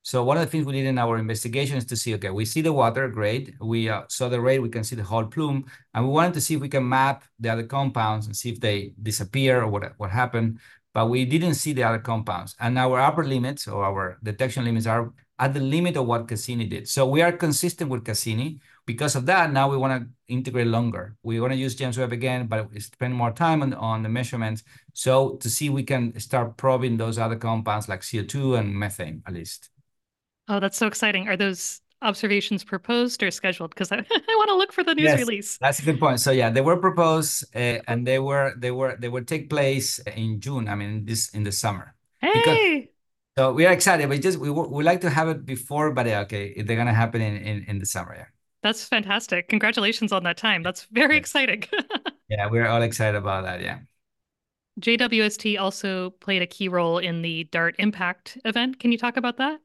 So 0.02 0.24
one 0.24 0.38
of 0.38 0.44
the 0.44 0.50
things 0.50 0.66
we 0.66 0.74
did 0.74 0.88
in 0.88 0.98
our 0.98 1.18
investigation 1.18 1.78
is 1.78 1.86
to 1.86 1.96
see, 1.96 2.16
okay, 2.16 2.32
we 2.32 2.46
see 2.46 2.62
the 2.62 2.74
water, 2.74 3.08
great. 3.10 3.54
We 3.62 3.90
uh, 3.90 4.04
saw 4.08 4.30
the 4.30 4.42
rate, 4.42 4.60
we 4.60 4.70
can 4.70 4.84
see 4.84 4.96
the 4.96 5.04
whole 5.04 5.26
plume, 5.26 5.66
and 5.94 6.06
we 6.06 6.12
wanted 6.12 6.34
to 6.36 6.42
see 6.42 6.56
if 6.56 6.62
we 6.62 6.70
can 6.70 6.88
map 6.88 7.26
the 7.40 7.50
other 7.50 7.64
compounds 7.64 8.26
and 8.26 8.36
see 8.36 8.50
if 8.50 8.60
they 8.60 8.94
disappear 9.04 9.62
or 9.62 9.68
what, 9.68 9.94
what 9.98 10.10
happened 10.10 10.60
but 11.00 11.08
we 11.08 11.24
didn't 11.24 11.54
see 11.54 11.72
the 11.72 11.82
other 11.82 12.00
compounds. 12.00 12.58
And 12.60 12.78
our 12.78 13.00
upper 13.00 13.24
limits 13.24 13.70
or 13.70 13.86
our 13.86 14.18
detection 14.22 14.66
limits 14.66 14.86
are 14.86 15.14
at 15.40 15.54
the 15.54 15.62
limit 15.62 15.96
of 15.96 16.06
what 16.06 16.28
Cassini 16.28 16.66
did. 16.66 16.90
So 16.90 17.08
we 17.08 17.22
are 17.22 17.32
consistent 17.32 17.90
with 17.90 18.04
Cassini. 18.04 18.60
Because 18.86 19.16
of 19.16 19.26
that, 19.28 19.54
now 19.54 19.70
we 19.70 19.78
want 19.78 20.04
to 20.04 20.10
integrate 20.28 20.68
longer. 20.68 21.16
We 21.24 21.40
want 21.40 21.54
to 21.54 21.58
use 21.58 21.74
James 21.76 21.98
Webb 21.98 22.12
again, 22.12 22.48
but 22.48 22.68
spend 22.82 23.14
more 23.14 23.32
time 23.32 23.62
on, 23.62 23.74
on 23.76 24.04
the 24.04 24.10
measurements. 24.10 24.64
So 24.92 25.38
to 25.38 25.50
see 25.50 25.70
we 25.70 25.84
can 25.84 26.20
start 26.20 26.58
probing 26.58 26.98
those 26.98 27.18
other 27.18 27.38
compounds 27.38 27.88
like 27.88 28.02
CO2 28.02 28.60
and 28.60 28.76
methane 28.76 29.24
at 29.26 29.34
least. 29.34 29.70
Oh, 30.50 30.60
that's 30.60 30.78
so 30.78 30.88
exciting. 30.88 31.30
Are 31.30 31.38
those 31.38 31.80
observations 32.02 32.64
proposed 32.64 33.22
or 33.24 33.32
scheduled? 33.32 33.72
Because 33.72 33.92
I, 33.92 33.98
I 34.12 34.36
want 34.38 34.50
to 34.50 34.56
look 34.56 34.72
for 34.72 34.84
the 34.84 34.96
news 34.96 35.06
yes, 35.06 35.20
release. 35.20 35.58
That's 35.58 35.80
a 35.80 35.84
good 35.84 36.00
point. 36.00 36.20
So 36.20 36.32
yeah, 36.32 36.50
they 36.50 36.62
were 36.62 36.78
proposed 36.78 37.46
uh, 37.56 37.80
and 37.88 38.06
they 38.06 38.20
were 38.20 38.54
they 38.58 38.72
were 38.72 38.96
they 38.98 39.10
would 39.10 39.28
take 39.28 39.50
place 39.50 40.00
in 40.16 40.40
June. 40.40 40.68
I 40.68 40.76
mean 40.76 41.06
this 41.06 41.30
in 41.30 41.44
the 41.44 41.52
summer. 41.52 41.96
Hey. 42.22 42.32
Because, 42.34 42.88
so 43.38 43.54
we 43.54 43.66
are 43.66 43.72
excited. 43.72 44.10
We 44.10 44.20
just 44.20 44.38
we 44.38 44.50
we 44.50 44.84
like 44.84 45.02
to 45.02 45.10
have 45.10 45.30
it 45.30 45.46
before, 45.46 45.92
but 45.92 46.06
yeah, 46.06 46.22
okay, 46.22 46.62
they're 46.62 46.78
gonna 46.78 46.94
happen 46.94 47.22
in 47.22 47.38
in, 47.38 47.64
in 47.68 47.80
the 47.80 47.86
summer. 47.86 48.16
Yeah. 48.16 48.26
That's 48.62 48.84
fantastic. 48.84 49.48
Congratulations 49.48 50.12
on 50.12 50.24
that 50.24 50.38
time. 50.38 50.64
That's 50.64 50.84
very 50.92 51.16
yes. 51.16 51.22
exciting. 51.22 51.64
yeah, 52.30 52.48
we're 52.50 52.68
all 52.68 52.82
excited 52.82 53.18
about 53.18 53.46
that. 53.46 53.62
Yeah. 53.62 53.80
JWST 54.82 55.60
also 55.60 56.12
played 56.12 56.42
a 56.42 56.48
key 56.48 56.68
role 56.68 56.98
in 56.98 57.22
the 57.22 57.46
DART 57.46 57.76
Impact 57.80 58.38
event. 58.46 58.80
Can 58.80 58.92
you 58.92 58.98
talk 58.98 59.18
about 59.18 59.38
that? 59.38 59.60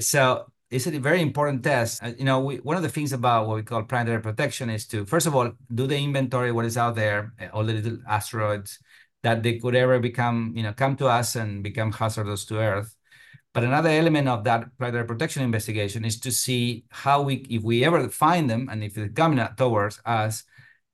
So 0.00 0.46
it's 0.70 0.86
a 0.86 0.98
very 0.98 1.22
important 1.22 1.62
test. 1.62 2.02
Uh, 2.02 2.12
you 2.18 2.24
know, 2.24 2.40
we, 2.40 2.56
one 2.56 2.76
of 2.76 2.82
the 2.82 2.88
things 2.88 3.12
about 3.12 3.46
what 3.46 3.56
we 3.56 3.62
call 3.62 3.82
planetary 3.82 4.20
protection 4.20 4.68
is 4.68 4.86
to, 4.88 5.06
first 5.06 5.26
of 5.26 5.34
all, 5.34 5.50
do 5.74 5.86
the 5.86 5.96
inventory, 5.96 6.52
what 6.52 6.66
is 6.66 6.76
out 6.76 6.94
there, 6.94 7.32
uh, 7.40 7.46
all 7.52 7.64
the 7.64 7.72
little 7.72 7.98
asteroids 8.06 8.78
that 9.22 9.42
they 9.42 9.58
could 9.58 9.74
ever 9.74 9.98
become, 9.98 10.52
you 10.54 10.62
know, 10.62 10.72
come 10.72 10.94
to 10.96 11.06
us 11.06 11.36
and 11.36 11.62
become 11.62 11.92
hazardous 11.92 12.44
to 12.46 12.58
Earth. 12.58 12.94
But 13.54 13.64
another 13.64 13.88
element 13.88 14.28
of 14.28 14.44
that 14.44 14.66
planetary 14.78 15.06
protection 15.06 15.42
investigation 15.42 16.04
is 16.04 16.20
to 16.20 16.30
see 16.30 16.84
how 16.90 17.22
we, 17.22 17.46
if 17.48 17.62
we 17.62 17.84
ever 17.84 18.08
find 18.08 18.48
them 18.48 18.68
and 18.70 18.84
if 18.84 18.94
they're 18.94 19.08
coming 19.08 19.44
towards 19.56 20.00
us, 20.04 20.44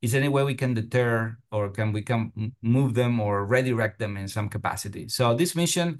is 0.00 0.12
there 0.12 0.20
any 0.20 0.28
way 0.28 0.44
we 0.44 0.54
can 0.54 0.74
deter 0.74 1.36
or 1.50 1.70
can 1.70 1.92
we 1.92 2.02
can 2.02 2.52
move 2.62 2.94
them 2.94 3.18
or 3.20 3.44
redirect 3.44 3.98
them 3.98 4.16
in 4.16 4.28
some 4.28 4.48
capacity? 4.48 5.08
So 5.08 5.34
this 5.34 5.56
mission 5.56 5.98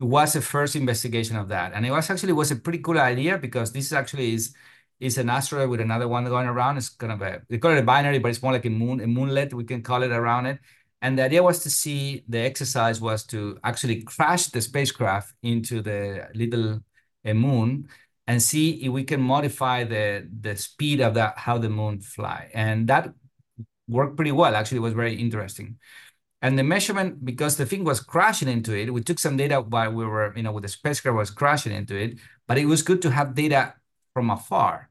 was 0.00 0.32
the 0.32 0.40
first 0.42 0.76
investigation 0.76 1.36
of 1.36 1.48
that. 1.48 1.72
And 1.74 1.84
it 1.86 1.90
was 1.90 2.10
actually 2.10 2.32
was 2.32 2.50
a 2.50 2.56
pretty 2.56 2.78
cool 2.78 2.98
idea 2.98 3.38
because 3.38 3.72
this 3.72 3.92
actually 3.92 4.34
is 4.34 4.54
is 5.00 5.16
an 5.18 5.30
asteroid 5.30 5.70
with 5.70 5.80
another 5.80 6.08
one 6.08 6.24
going 6.24 6.46
around. 6.48 6.76
It's 6.76 6.88
kind 6.88 7.12
of 7.12 7.22
a 7.22 7.42
they 7.48 7.58
call 7.58 7.72
it 7.72 7.78
a 7.78 7.82
binary, 7.82 8.18
but 8.18 8.28
it's 8.30 8.42
more 8.42 8.52
like 8.52 8.64
a 8.66 8.70
moon, 8.70 9.00
a 9.00 9.04
moonlet, 9.06 9.52
we 9.54 9.64
can 9.64 9.82
call 9.82 10.02
it 10.02 10.10
around 10.12 10.46
it. 10.46 10.58
And 11.00 11.16
the 11.18 11.22
idea 11.24 11.42
was 11.42 11.60
to 11.60 11.70
see 11.70 12.24
the 12.28 12.38
exercise 12.40 13.00
was 13.00 13.24
to 13.26 13.58
actually 13.62 14.02
crash 14.02 14.46
the 14.48 14.60
spacecraft 14.60 15.34
into 15.42 15.80
the 15.80 16.28
little 16.34 16.80
a 17.24 17.32
moon 17.34 17.88
and 18.26 18.42
see 18.42 18.84
if 18.84 18.92
we 18.92 19.04
can 19.04 19.20
modify 19.20 19.84
the 19.84 20.28
the 20.40 20.56
speed 20.56 21.00
of 21.00 21.14
that 21.14 21.38
how 21.38 21.58
the 21.58 21.70
moon 21.70 22.00
fly. 22.00 22.50
And 22.54 22.88
that 22.88 23.12
worked 23.88 24.16
pretty 24.16 24.32
well. 24.32 24.54
Actually, 24.54 24.80
was 24.80 24.94
very 24.94 25.14
interesting. 25.14 25.78
And 26.40 26.58
the 26.58 26.62
measurement, 26.62 27.24
because 27.24 27.56
the 27.56 27.66
thing 27.66 27.82
was 27.82 28.00
crashing 28.00 28.48
into 28.48 28.72
it, 28.76 28.92
we 28.92 29.02
took 29.02 29.18
some 29.18 29.36
data 29.36 29.60
while 29.60 29.92
we 29.92 30.06
were, 30.06 30.32
you 30.36 30.42
know, 30.42 30.52
with 30.52 30.62
the 30.62 30.68
spacecraft 30.68 31.16
was 31.16 31.30
crashing 31.30 31.72
into 31.72 31.96
it, 31.96 32.18
but 32.46 32.58
it 32.58 32.66
was 32.66 32.82
good 32.82 33.02
to 33.02 33.10
have 33.10 33.34
data 33.34 33.74
from 34.14 34.30
afar. 34.30 34.88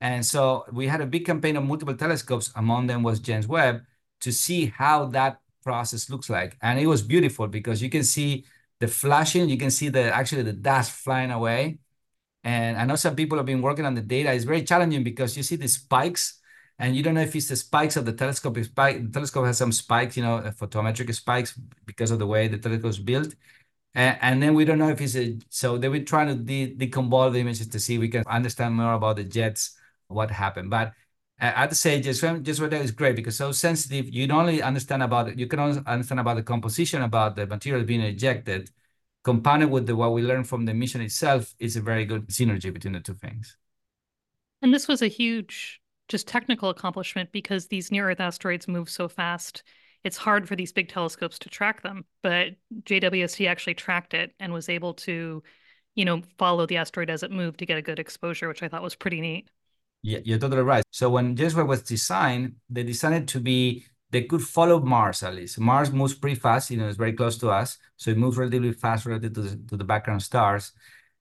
And 0.00 0.24
so 0.24 0.64
we 0.72 0.86
had 0.86 1.00
a 1.00 1.06
big 1.06 1.24
campaign 1.24 1.56
of 1.56 1.64
multiple 1.64 1.94
telescopes. 1.94 2.52
Among 2.56 2.86
them 2.86 3.02
was 3.02 3.20
James 3.20 3.46
Webb 3.46 3.82
to 4.20 4.32
see 4.32 4.66
how 4.66 5.06
that 5.06 5.40
process 5.62 6.10
looks 6.10 6.28
like. 6.30 6.56
And 6.62 6.78
it 6.78 6.86
was 6.86 7.02
beautiful 7.02 7.46
because 7.48 7.82
you 7.82 7.90
can 7.90 8.04
see 8.04 8.44
the 8.78 8.88
flashing, 8.88 9.48
you 9.48 9.58
can 9.58 9.70
see 9.70 9.88
the 9.90 10.14
actually 10.14 10.42
the 10.42 10.54
dust 10.54 10.92
flying 10.92 11.30
away. 11.30 11.78
And 12.44 12.78
I 12.78 12.84
know 12.86 12.96
some 12.96 13.16
people 13.16 13.36
have 13.36 13.46
been 13.46 13.60
working 13.60 13.84
on 13.84 13.94
the 13.94 14.00
data. 14.00 14.32
It's 14.32 14.44
very 14.44 14.64
challenging 14.64 15.04
because 15.04 15.36
you 15.36 15.42
see 15.42 15.56
the 15.56 15.68
spikes 15.68 16.39
and 16.80 16.96
you 16.96 17.02
don't 17.02 17.14
know 17.14 17.20
if 17.20 17.36
it's 17.36 17.48
the 17.48 17.56
spikes 17.56 17.96
of 17.96 18.06
the 18.06 18.12
telescope. 18.12 18.56
Spike, 18.64 19.04
the 19.04 19.12
telescope 19.12 19.44
has 19.44 19.58
some 19.58 19.70
spikes, 19.70 20.16
you 20.16 20.22
know, 20.22 20.36
uh, 20.36 20.50
photometric 20.50 21.14
spikes 21.14 21.52
because 21.84 22.10
of 22.10 22.18
the 22.18 22.26
way 22.26 22.48
the 22.48 22.56
telescope 22.56 22.90
is 22.90 22.98
built. 22.98 23.34
And, 23.94 24.16
and 24.22 24.42
then 24.42 24.54
we 24.54 24.64
don't 24.64 24.78
know 24.78 24.88
if 24.88 25.00
it's 25.00 25.14
a, 25.14 25.38
so 25.50 25.76
they 25.76 25.90
were 25.90 26.00
trying 26.00 26.28
to 26.28 26.34
de- 26.34 26.74
deconvolve 26.74 27.34
the 27.34 27.40
images 27.40 27.68
to 27.68 27.78
see 27.78 27.96
if 27.96 28.00
we 28.00 28.08
can 28.08 28.24
understand 28.26 28.74
more 28.74 28.94
about 28.94 29.16
the 29.16 29.24
jets, 29.24 29.76
what 30.08 30.30
happened. 30.30 30.70
But 30.70 30.94
uh, 31.38 31.52
I'd 31.54 31.76
say 31.76 32.00
just 32.00 32.24
just 32.42 32.60
what 32.62 32.70
that 32.70 32.80
is 32.80 32.92
great 32.92 33.14
because 33.14 33.36
so 33.36 33.52
sensitive. 33.52 34.08
You 34.08 34.26
not 34.26 34.40
only 34.40 34.62
understand 34.62 35.02
about 35.02 35.28
it, 35.28 35.38
you 35.38 35.46
can 35.46 35.58
also 35.58 35.82
understand 35.86 36.20
about 36.20 36.36
the 36.36 36.42
composition 36.42 37.02
about 37.02 37.36
the 37.36 37.46
material 37.46 37.84
being 37.84 38.00
ejected, 38.00 38.70
compounded 39.22 39.70
with 39.70 39.86
the, 39.86 39.94
what 39.94 40.14
we 40.14 40.22
learned 40.22 40.48
from 40.48 40.64
the 40.64 40.72
mission 40.72 41.02
itself 41.02 41.54
is 41.58 41.76
a 41.76 41.82
very 41.82 42.06
good 42.06 42.28
synergy 42.28 42.72
between 42.72 42.94
the 42.94 43.00
two 43.00 43.14
things. 43.14 43.58
And 44.62 44.74
this 44.74 44.88
was 44.88 45.00
a 45.00 45.08
huge, 45.08 45.79
just 46.10 46.26
technical 46.28 46.68
accomplishment 46.68 47.30
because 47.32 47.68
these 47.68 47.90
near 47.90 48.10
Earth 48.10 48.20
asteroids 48.20 48.68
move 48.68 48.90
so 48.90 49.08
fast. 49.08 49.62
It's 50.02 50.16
hard 50.16 50.48
for 50.48 50.56
these 50.56 50.72
big 50.72 50.88
telescopes 50.88 51.38
to 51.38 51.48
track 51.48 51.82
them, 51.82 52.04
but 52.22 52.56
JWST 52.82 53.48
actually 53.48 53.74
tracked 53.74 54.12
it 54.12 54.34
and 54.40 54.52
was 54.52 54.68
able 54.68 54.94
to, 54.94 55.42
you 55.94 56.04
know, 56.04 56.22
follow 56.36 56.66
the 56.66 56.78
asteroid 56.78 57.10
as 57.10 57.22
it 57.22 57.30
moved 57.30 57.60
to 57.60 57.66
get 57.66 57.78
a 57.78 57.82
good 57.82 57.98
exposure, 57.98 58.48
which 58.48 58.62
I 58.62 58.68
thought 58.68 58.82
was 58.82 58.96
pretty 58.96 59.20
neat. 59.20 59.48
Yeah, 60.02 60.18
you're 60.24 60.38
totally 60.38 60.62
right. 60.62 60.82
So 60.90 61.10
when 61.10 61.36
James 61.36 61.54
Webb 61.54 61.68
was 61.68 61.82
designed, 61.82 62.54
they 62.68 62.82
designed 62.82 63.14
it 63.14 63.28
to 63.28 63.40
be 63.40 63.84
they 64.10 64.22
could 64.22 64.42
follow 64.42 64.80
Mars 64.80 65.22
at 65.22 65.34
least. 65.34 65.60
Mars 65.60 65.92
moves 65.92 66.14
pretty 66.14 66.40
fast, 66.40 66.70
you 66.70 66.78
know, 66.78 66.88
it's 66.88 66.96
very 66.96 67.12
close 67.12 67.38
to 67.38 67.50
us. 67.50 67.78
So 67.96 68.10
it 68.10 68.18
moves 68.18 68.36
relatively 68.36 68.72
fast 68.72 69.06
relative 69.06 69.34
to 69.34 69.42
the, 69.42 69.68
to 69.68 69.76
the 69.76 69.84
background 69.84 70.22
stars. 70.22 70.72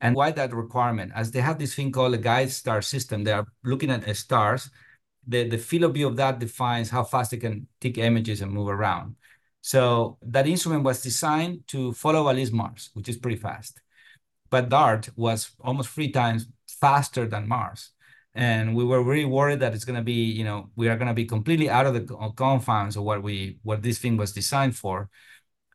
And 0.01 0.15
why 0.15 0.31
that 0.31 0.53
requirement? 0.53 1.11
As 1.15 1.31
they 1.31 1.41
have 1.41 1.59
this 1.59 1.75
thing 1.75 1.91
called 1.91 2.13
a 2.13 2.17
guide 2.17 2.51
star 2.51 2.81
system, 2.81 3.23
they 3.23 3.33
are 3.33 3.45
looking 3.63 3.91
at 3.91 4.15
stars. 4.15 4.69
The, 5.27 5.47
the 5.47 5.57
field 5.57 5.83
of 5.83 5.93
view 5.93 6.07
of 6.07 6.15
that 6.15 6.39
defines 6.39 6.89
how 6.89 7.03
fast 7.03 7.31
they 7.31 7.37
can 7.37 7.67
take 7.81 7.97
images 7.97 8.41
and 8.41 8.51
move 8.51 8.69
around. 8.69 9.15
So 9.61 10.17
that 10.21 10.47
instrument 10.47 10.83
was 10.83 11.01
designed 11.01 11.67
to 11.67 11.91
follow 11.93 12.29
at 12.29 12.35
least 12.37 12.53
Mars, 12.53 12.91
which 12.93 13.09
is 13.09 13.17
pretty 13.17 13.37
fast. 13.37 13.81
But 14.49 14.69
DART 14.69 15.09
was 15.15 15.51
almost 15.59 15.89
three 15.89 16.11
times 16.11 16.47
faster 16.67 17.27
than 17.27 17.47
Mars 17.47 17.91
and 18.35 18.75
we 18.75 18.83
were 18.83 19.03
really 19.03 19.25
worried 19.25 19.59
that 19.59 19.73
it's 19.73 19.85
going 19.85 19.97
to 19.97 20.03
be 20.03 20.23
you 20.23 20.43
know 20.43 20.69
we 20.75 20.87
are 20.87 20.95
going 20.95 21.07
to 21.07 21.13
be 21.13 21.25
completely 21.25 21.69
out 21.69 21.85
of 21.85 21.93
the 21.93 22.31
confines 22.35 22.95
of 22.95 23.03
what 23.03 23.23
we 23.23 23.57
what 23.63 23.81
this 23.81 23.97
thing 23.97 24.17
was 24.17 24.33
designed 24.33 24.75
for 24.75 25.09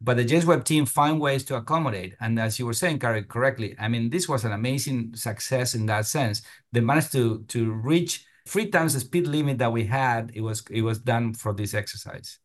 but 0.00 0.16
the 0.16 0.24
james 0.24 0.46
webb 0.46 0.64
team 0.64 0.84
find 0.86 1.20
ways 1.20 1.44
to 1.44 1.56
accommodate 1.56 2.14
and 2.20 2.38
as 2.38 2.58
you 2.58 2.66
were 2.66 2.72
saying 2.72 2.98
Carrie, 2.98 3.24
correctly 3.24 3.74
i 3.78 3.88
mean 3.88 4.10
this 4.10 4.28
was 4.28 4.44
an 4.44 4.52
amazing 4.52 5.14
success 5.14 5.74
in 5.74 5.86
that 5.86 6.06
sense 6.06 6.42
they 6.72 6.80
managed 6.80 7.12
to 7.12 7.44
to 7.48 7.72
reach 7.72 8.24
three 8.46 8.68
times 8.70 8.94
the 8.94 9.00
speed 9.00 9.26
limit 9.26 9.58
that 9.58 9.72
we 9.72 9.84
had 9.84 10.30
it 10.34 10.40
was 10.40 10.62
it 10.70 10.82
was 10.82 10.98
done 10.98 11.34
for 11.34 11.52
this 11.52 11.74
exercise 11.74 12.38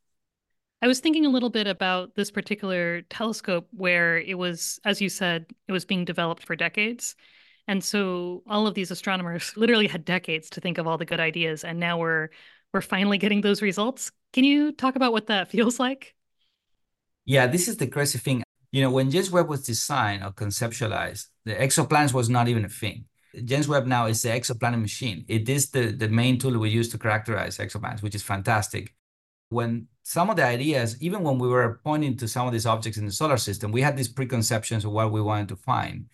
I 0.81 0.87
was 0.87 1.01
thinking 1.01 1.25
a 1.25 1.29
little 1.29 1.49
bit 1.49 1.67
about 1.67 2.15
this 2.15 2.31
particular 2.31 3.01
telescope 3.03 3.67
where 3.71 4.17
it 4.17 4.37
was, 4.37 4.79
as 4.85 5.01
you 5.01 5.09
said, 5.09 5.45
it 5.67 5.73
was 5.73 5.83
being 5.83 6.05
developed 6.05 6.45
for 6.45 6.55
decades. 6.55 7.15
And 7.67 7.83
so 7.83 8.43
all 8.47 8.65
of 8.65 8.75
these 8.75 8.89
astronomers 8.89 9.53
literally 9.57 9.87
had 9.87 10.05
decades 10.05 10.49
to 10.51 10.61
think 10.61 10.77
of 10.77 10.87
all 10.87 10.97
the 10.97 11.05
good 11.05 11.19
ideas, 11.19 11.63
and 11.63 11.79
now 11.79 11.97
we're 11.99 12.29
we're 12.73 12.81
finally 12.81 13.17
getting 13.17 13.41
those 13.41 13.61
results. 13.61 14.11
Can 14.33 14.43
you 14.43 14.71
talk 14.71 14.95
about 14.95 15.11
what 15.11 15.27
that 15.27 15.49
feels 15.51 15.79
like? 15.79 16.15
Yeah, 17.29 17.45
this 17.45 17.67
is 17.67 17.77
the 17.77 17.85
crazy 17.85 18.17
thing. 18.17 18.41
You 18.71 18.81
know, 18.81 18.89
when 18.89 19.11
James 19.11 19.29
Webb 19.29 19.49
was 19.49 19.63
designed 19.63 20.23
or 20.23 20.31
conceptualized, 20.31 21.27
the 21.45 21.53
exoplanets 21.53 22.11
was 22.11 22.27
not 22.27 22.47
even 22.47 22.65
a 22.65 22.69
thing. 22.69 23.05
James 23.45 23.67
Webb 23.67 23.85
now 23.85 24.07
is 24.07 24.23
the 24.23 24.29
exoplanet 24.29 24.81
machine. 24.81 25.25
It 25.27 25.47
is 25.47 25.69
the, 25.69 25.91
the 25.91 26.09
main 26.09 26.39
tool 26.39 26.57
we 26.57 26.71
use 26.71 26.89
to 26.89 26.97
characterize 26.97 27.59
exoplanets, 27.59 28.01
which 28.01 28.15
is 28.15 28.23
fantastic. 28.23 28.95
When 29.49 29.89
some 30.01 30.31
of 30.31 30.37
the 30.37 30.43
ideas, 30.43 30.99
even 31.03 31.21
when 31.21 31.37
we 31.37 31.47
were 31.47 31.79
pointing 31.83 32.17
to 32.17 32.27
some 32.27 32.47
of 32.47 32.51
these 32.51 32.65
objects 32.65 32.97
in 32.97 33.05
the 33.05 33.11
solar 33.11 33.37
system, 33.37 33.71
we 33.71 33.83
had 33.83 33.95
these 33.95 34.09
preconceptions 34.09 34.83
of 34.83 34.91
what 34.91 35.11
we 35.11 35.21
wanted 35.21 35.49
to 35.49 35.55
find. 35.55 36.07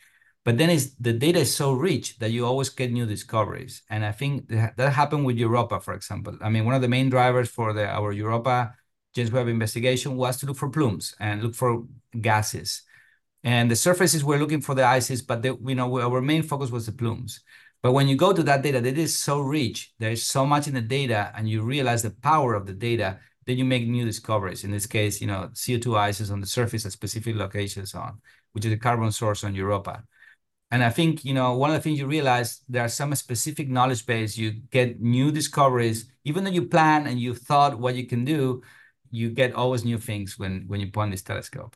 But 0.43 0.57
then 0.57 0.69
it's, 0.69 0.95
the 0.95 1.13
data 1.13 1.39
is 1.39 1.55
so 1.55 1.71
rich 1.71 2.19
that 2.19 2.31
you 2.31 2.45
always 2.45 2.67
get 2.67 2.91
new 2.91 3.05
discoveries. 3.05 3.83
And 3.89 4.03
I 4.03 4.11
think 4.11 4.49
that, 4.49 4.75
that 4.75 4.91
happened 4.91 5.25
with 5.25 5.37
Europa, 5.37 5.79
for 5.79 5.93
example. 5.93 6.37
I 6.41 6.49
mean, 6.49 6.65
one 6.65 6.75
of 6.75 6.81
the 6.81 6.89
main 6.89 7.09
drivers 7.09 7.47
for 7.47 7.71
the, 7.71 7.87
our 7.87 8.11
Europa 8.11 8.75
James 9.15 9.31
Webb 9.31 9.47
investigation 9.47 10.17
was 10.17 10.37
to 10.37 10.45
look 10.45 10.57
for 10.57 10.69
plumes 10.69 11.15
and 11.19 11.41
look 11.41 11.55
for 11.55 11.83
gases. 12.19 12.83
And 13.43 13.69
the 13.71 13.75
surfaces 13.75 14.23
we're 14.23 14.39
looking 14.39 14.61
for 14.61 14.75
the 14.75 14.85
ices, 14.85 15.21
but 15.21 15.41
the, 15.41 15.57
you 15.65 15.75
know 15.75 15.99
our 16.01 16.21
main 16.21 16.43
focus 16.43 16.71
was 16.71 16.85
the 16.85 16.91
plumes. 16.91 17.39
But 17.81 17.93
when 17.93 18.07
you 18.07 18.15
go 18.15 18.33
to 18.33 18.43
that 18.43 18.63
data, 18.63 18.81
that 18.81 18.97
is 18.97 19.17
so 19.17 19.39
rich. 19.39 19.93
There 19.99 20.11
is 20.11 20.25
so 20.25 20.45
much 20.45 20.67
in 20.67 20.73
the 20.73 20.81
data, 20.81 21.31
and 21.35 21.47
you 21.47 21.61
realize 21.61 22.01
the 22.01 22.09
power 22.09 22.55
of 22.55 22.65
the 22.65 22.73
data. 22.73 23.19
Then 23.45 23.57
you 23.59 23.65
make 23.65 23.87
new 23.87 24.05
discoveries. 24.05 24.63
In 24.63 24.71
this 24.71 24.87
case, 24.87 25.21
you 25.21 25.27
know 25.27 25.49
CO2 25.53 25.95
ices 25.95 26.31
on 26.31 26.41
the 26.41 26.47
surface 26.47 26.85
at 26.85 26.91
specific 26.91 27.35
locations 27.35 27.93
on, 27.93 28.19
which 28.53 28.65
is 28.65 28.73
a 28.73 28.77
carbon 28.77 29.11
source 29.11 29.43
on 29.43 29.55
Europa. 29.55 30.03
And 30.71 30.83
I 30.83 30.89
think, 30.89 31.23
you 31.23 31.33
know, 31.33 31.55
one 31.55 31.69
of 31.69 31.75
the 31.75 31.81
things 31.81 31.99
you 31.99 32.07
realize 32.07 32.61
there 32.67 32.83
are 32.83 32.89
some 32.89 33.13
specific 33.15 33.69
knowledge 33.69 34.05
base, 34.05 34.35
you 34.35 34.51
get 34.71 34.99
new 34.99 35.31
discoveries, 35.31 36.11
even 36.23 36.43
though 36.43 36.49
you 36.49 36.65
plan 36.67 37.05
and 37.07 37.19
you 37.19 37.35
thought 37.35 37.79
what 37.79 37.95
you 37.95 38.07
can 38.07 38.25
do, 38.25 38.63
you 39.15 39.29
get 39.31 39.53
always 39.53 39.85
new 39.85 39.97
things 39.97 40.37
when 40.39 40.65
when 40.67 40.79
you 40.81 40.91
point 40.91 41.11
this 41.11 41.21
telescope. 41.23 41.75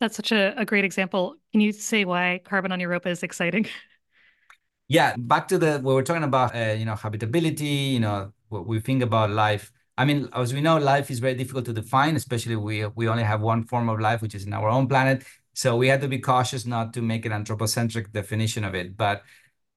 That's 0.00 0.16
such 0.16 0.32
a, 0.32 0.58
a 0.58 0.64
great 0.64 0.84
example. 0.84 1.36
Can 1.52 1.60
you 1.60 1.72
say 1.72 2.04
why 2.04 2.40
carbon 2.44 2.72
on 2.72 2.80
Europa 2.80 3.10
is 3.10 3.22
exciting? 3.22 3.66
Yeah, 4.88 5.14
back 5.16 5.46
to 5.48 5.58
the 5.58 5.80
we 5.82 5.94
were 5.94 6.02
talking 6.02 6.24
about, 6.24 6.54
uh, 6.54 6.72
you 6.72 6.84
know, 6.84 6.96
habitability. 6.96 7.64
You 7.94 8.00
know, 8.00 8.32
what 8.48 8.66
we 8.66 8.80
think 8.80 9.02
about 9.02 9.30
life. 9.30 9.72
I 9.96 10.04
mean, 10.04 10.28
as 10.34 10.52
we 10.54 10.60
know, 10.60 10.78
life 10.78 11.10
is 11.10 11.18
very 11.20 11.34
difficult 11.34 11.66
to 11.66 11.72
define. 11.72 12.16
Especially 12.16 12.56
we 12.56 12.86
we 12.86 13.08
only 13.08 13.22
have 13.22 13.40
one 13.40 13.64
form 13.64 13.88
of 13.88 14.00
life, 14.00 14.20
which 14.22 14.34
is 14.34 14.46
in 14.46 14.52
our 14.52 14.68
own 14.68 14.88
planet. 14.88 15.24
So 15.54 15.76
we 15.76 15.88
had 15.88 16.00
to 16.00 16.08
be 16.08 16.18
cautious 16.18 16.66
not 16.66 16.92
to 16.94 17.02
make 17.02 17.24
an 17.26 17.32
anthropocentric 17.32 18.12
definition 18.12 18.64
of 18.64 18.74
it. 18.74 18.96
But 18.96 19.22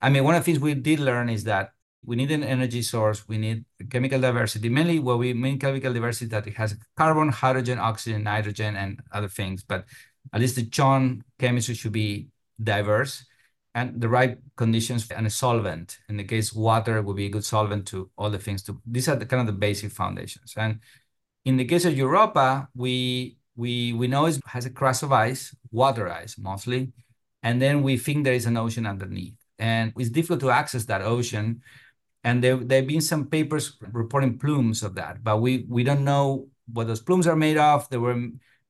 I 0.02 0.10
mean, 0.10 0.24
one 0.24 0.36
of 0.36 0.42
the 0.42 0.46
things 0.46 0.60
we 0.60 0.74
did 0.76 1.00
learn 1.00 1.30
is 1.30 1.44
that 1.46 1.74
we 2.06 2.16
need 2.16 2.32
an 2.32 2.44
energy 2.44 2.82
source, 2.82 3.28
we 3.28 3.38
need 3.38 3.66
chemical 3.90 4.20
diversity. 4.20 4.70
Mainly 4.70 5.00
what 5.00 5.20
we 5.20 5.34
mean 5.34 5.60
chemical 5.60 5.94
diversity 5.94 6.28
that 6.28 6.48
it 6.48 6.56
has 6.56 6.76
carbon, 6.96 7.30
hydrogen, 7.30 7.80
oxygen, 7.80 8.24
nitrogen, 8.24 8.76
and 8.76 9.02
other 9.12 9.28
things. 9.28 9.64
But 9.64 9.86
at 10.32 10.42
least 10.42 10.56
the 10.56 10.66
CHON 10.66 11.24
chemistry 11.40 11.76
should 11.76 11.92
be 11.92 12.28
diverse 12.62 13.26
and 13.76 14.00
the 14.00 14.10
right 14.10 14.38
conditions 14.56 15.10
and 15.12 15.26
a 15.26 15.30
solvent. 15.30 15.98
In 16.10 16.18
the 16.18 16.24
case 16.24 16.54
water 16.54 17.02
would 17.02 17.16
be 17.16 17.26
a 17.26 17.30
good 17.30 17.46
solvent 17.46 17.88
to 17.88 18.10
all 18.18 18.30
the 18.30 18.38
things 18.38 18.64
to 18.64 18.80
these 18.86 19.08
are 19.10 19.16
the 19.16 19.26
kind 19.26 19.42
of 19.42 19.48
the 19.48 19.60
basic 19.60 19.92
foundations. 19.92 20.54
And 20.56 20.80
in 21.46 21.58
the 21.58 21.66
case 21.66 21.86
of 21.86 21.98
Europa, 21.98 22.70
we 22.76 23.38
we 23.56 23.94
we 23.94 24.08
know 24.08 24.26
it 24.26 24.40
has 24.48 24.66
a 24.66 24.70
crust 24.70 25.04
of 25.04 25.12
ice, 25.12 25.56
water 25.72 26.10
ice 26.10 26.38
mostly, 26.38 26.92
and 27.42 27.62
then 27.62 27.84
we 27.84 27.98
think 27.98 28.24
there 28.24 28.34
is 28.34 28.46
an 28.46 28.58
ocean 28.58 28.86
underneath, 28.86 29.36
and 29.60 29.94
it's 29.98 30.10
difficult 30.10 30.40
to 30.42 30.52
access 30.52 30.86
that 30.86 31.02
ocean. 31.02 31.62
And 32.24 32.44
there 32.44 32.58
there 32.58 32.80
have 32.80 32.88
been 32.88 33.02
some 33.02 33.28
papers 33.28 33.78
reporting 33.92 34.40
plumes 34.40 34.84
of 34.84 34.96
that, 34.96 35.24
but 35.24 35.42
we 35.42 35.66
we 35.68 35.84
don't 35.84 36.04
know 36.04 36.48
what 36.72 36.88
those 36.88 37.02
plumes 37.02 37.28
are 37.28 37.36
made 37.36 37.58
of. 37.58 37.90
There 37.90 38.00
were 38.00 38.18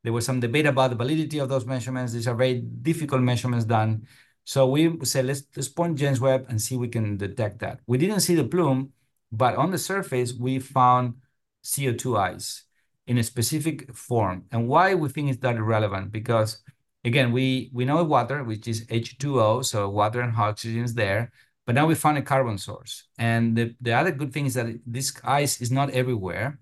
there 0.03 0.13
was 0.13 0.25
some 0.25 0.39
debate 0.39 0.65
about 0.65 0.89
the 0.89 0.95
validity 0.95 1.39
of 1.39 1.49
those 1.49 1.65
measurements. 1.65 2.13
These 2.13 2.27
are 2.27 2.35
very 2.35 2.61
difficult 2.61 3.21
measurements 3.21 3.65
done. 3.65 4.07
So 4.43 4.67
we 4.67 4.97
said 5.05 5.25
let's 5.25 5.43
let's 5.55 5.69
point 5.69 5.97
James 5.97 6.19
Webb 6.19 6.47
and 6.49 6.61
see 6.61 6.75
if 6.75 6.81
we 6.81 6.87
can 6.87 7.17
detect 7.17 7.59
that. 7.59 7.79
We 7.87 7.97
didn't 7.97 8.21
see 8.21 8.35
the 8.35 8.43
plume, 8.43 8.91
but 9.31 9.55
on 9.55 9.71
the 9.71 9.77
surface 9.77 10.33
we 10.33 10.59
found 10.59 11.15
CO2 11.63 12.17
ice 12.17 12.63
in 13.07 13.17
a 13.17 13.23
specific 13.23 13.95
form. 13.95 14.45
And 14.51 14.67
why 14.67 14.95
we 14.95 15.09
think 15.09 15.29
it's 15.29 15.39
that 15.41 15.61
relevant? 15.61 16.11
Because 16.11 16.59
again, 17.03 17.31
we, 17.31 17.69
we 17.73 17.85
know 17.85 18.03
water, 18.03 18.43
which 18.43 18.67
is 18.67 18.85
H2O, 18.87 19.65
so 19.65 19.89
water 19.89 20.21
and 20.21 20.35
oxygen 20.35 20.83
is 20.83 20.93
there, 20.93 21.31
but 21.65 21.75
now 21.75 21.85
we 21.85 21.95
found 21.95 22.17
a 22.17 22.21
carbon 22.21 22.57
source. 22.57 23.07
And 23.17 23.55
the, 23.55 23.75
the 23.79 23.93
other 23.93 24.11
good 24.11 24.33
thing 24.33 24.45
is 24.45 24.53
that 24.55 24.67
this 24.85 25.13
ice 25.23 25.61
is 25.61 25.71
not 25.71 25.91
everywhere, 25.91 26.59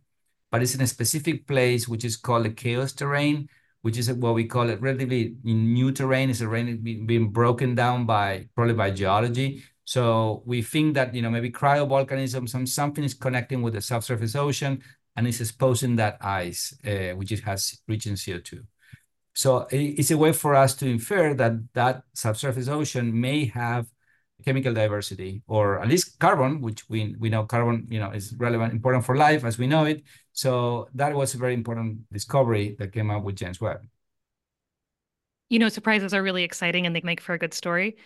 but 0.52 0.62
it's 0.62 0.76
in 0.76 0.82
a 0.82 0.88
specific 0.88 1.48
place, 1.48 1.88
which 1.88 2.06
is 2.06 2.18
called 2.18 2.46
the 2.46 2.52
chaos 2.52 2.94
terrain, 2.94 3.48
which 3.82 3.98
is 3.98 4.12
what 4.12 4.36
we 4.36 4.46
call 4.46 4.70
it 4.70 4.82
relatively 4.82 5.36
new 5.44 5.92
terrain. 5.92 6.30
It's 6.30 6.42
a 6.42 6.46
terrain 6.46 6.82
being 6.82 7.30
broken 7.30 7.74
down 7.74 8.06
by 8.06 8.48
probably 8.56 8.76
by 8.76 8.92
geology. 8.92 9.64
So 9.86 10.44
we 10.46 10.62
think 10.62 10.94
that 10.94 11.16
you 11.16 11.22
know 11.22 11.32
maybe 11.32 11.52
cryovolcanism, 11.52 12.48
some 12.48 12.68
something 12.68 13.04
is 13.04 13.16
connecting 13.16 13.62
with 13.62 13.74
the 13.74 13.82
subsurface 13.82 14.36
ocean 14.36 14.84
and 15.16 15.28
it's 15.28 15.42
exposing 15.42 15.96
that 15.98 16.18
ice, 16.22 16.78
uh, 16.86 17.16
which 17.16 17.32
it 17.32 17.42
has 17.42 17.82
rich 17.88 18.06
in 18.06 18.14
CO2. 18.14 18.60
So 19.34 19.68
it's 19.72 20.12
a 20.12 20.18
way 20.18 20.34
for 20.34 20.56
us 20.56 20.76
to 20.76 20.88
infer 20.88 21.34
that 21.36 21.54
that 21.74 22.04
subsurface 22.14 22.68
ocean 22.68 23.20
may 23.20 23.46
have 23.46 23.88
chemical 24.44 24.74
diversity 24.74 25.44
or 25.48 25.82
at 25.82 25.88
least 25.88 26.20
carbon, 26.20 26.62
which 26.62 26.88
we, 26.90 27.16
we 27.20 27.30
know 27.30 27.46
carbon 27.46 27.88
you 27.90 28.00
know, 28.00 28.12
is 28.12 28.34
relevant, 28.38 28.74
important 28.74 29.06
for 29.06 29.16
life 29.18 29.44
as 29.46 29.58
we 29.58 29.68
know 29.68 29.86
it. 29.86 30.04
So 30.34 30.90
that 30.96 31.14
was 31.16 31.34
a 31.34 31.38
very 31.38 31.54
important 31.54 32.12
discovery 32.12 32.76
that 32.80 32.94
came 32.94 33.12
out 33.12 33.24
with 33.24 33.36
James 33.36 33.62
Webb. 33.62 33.82
You 35.50 35.60
know, 35.60 35.70
surprises 35.70 36.14
are 36.14 36.24
really 36.24 36.44
exciting 36.44 36.86
and 36.86 36.96
they 36.96 37.02
make 37.04 37.22
for 37.22 37.34
a 37.34 37.40
good 37.40 37.54
story. 37.54 37.98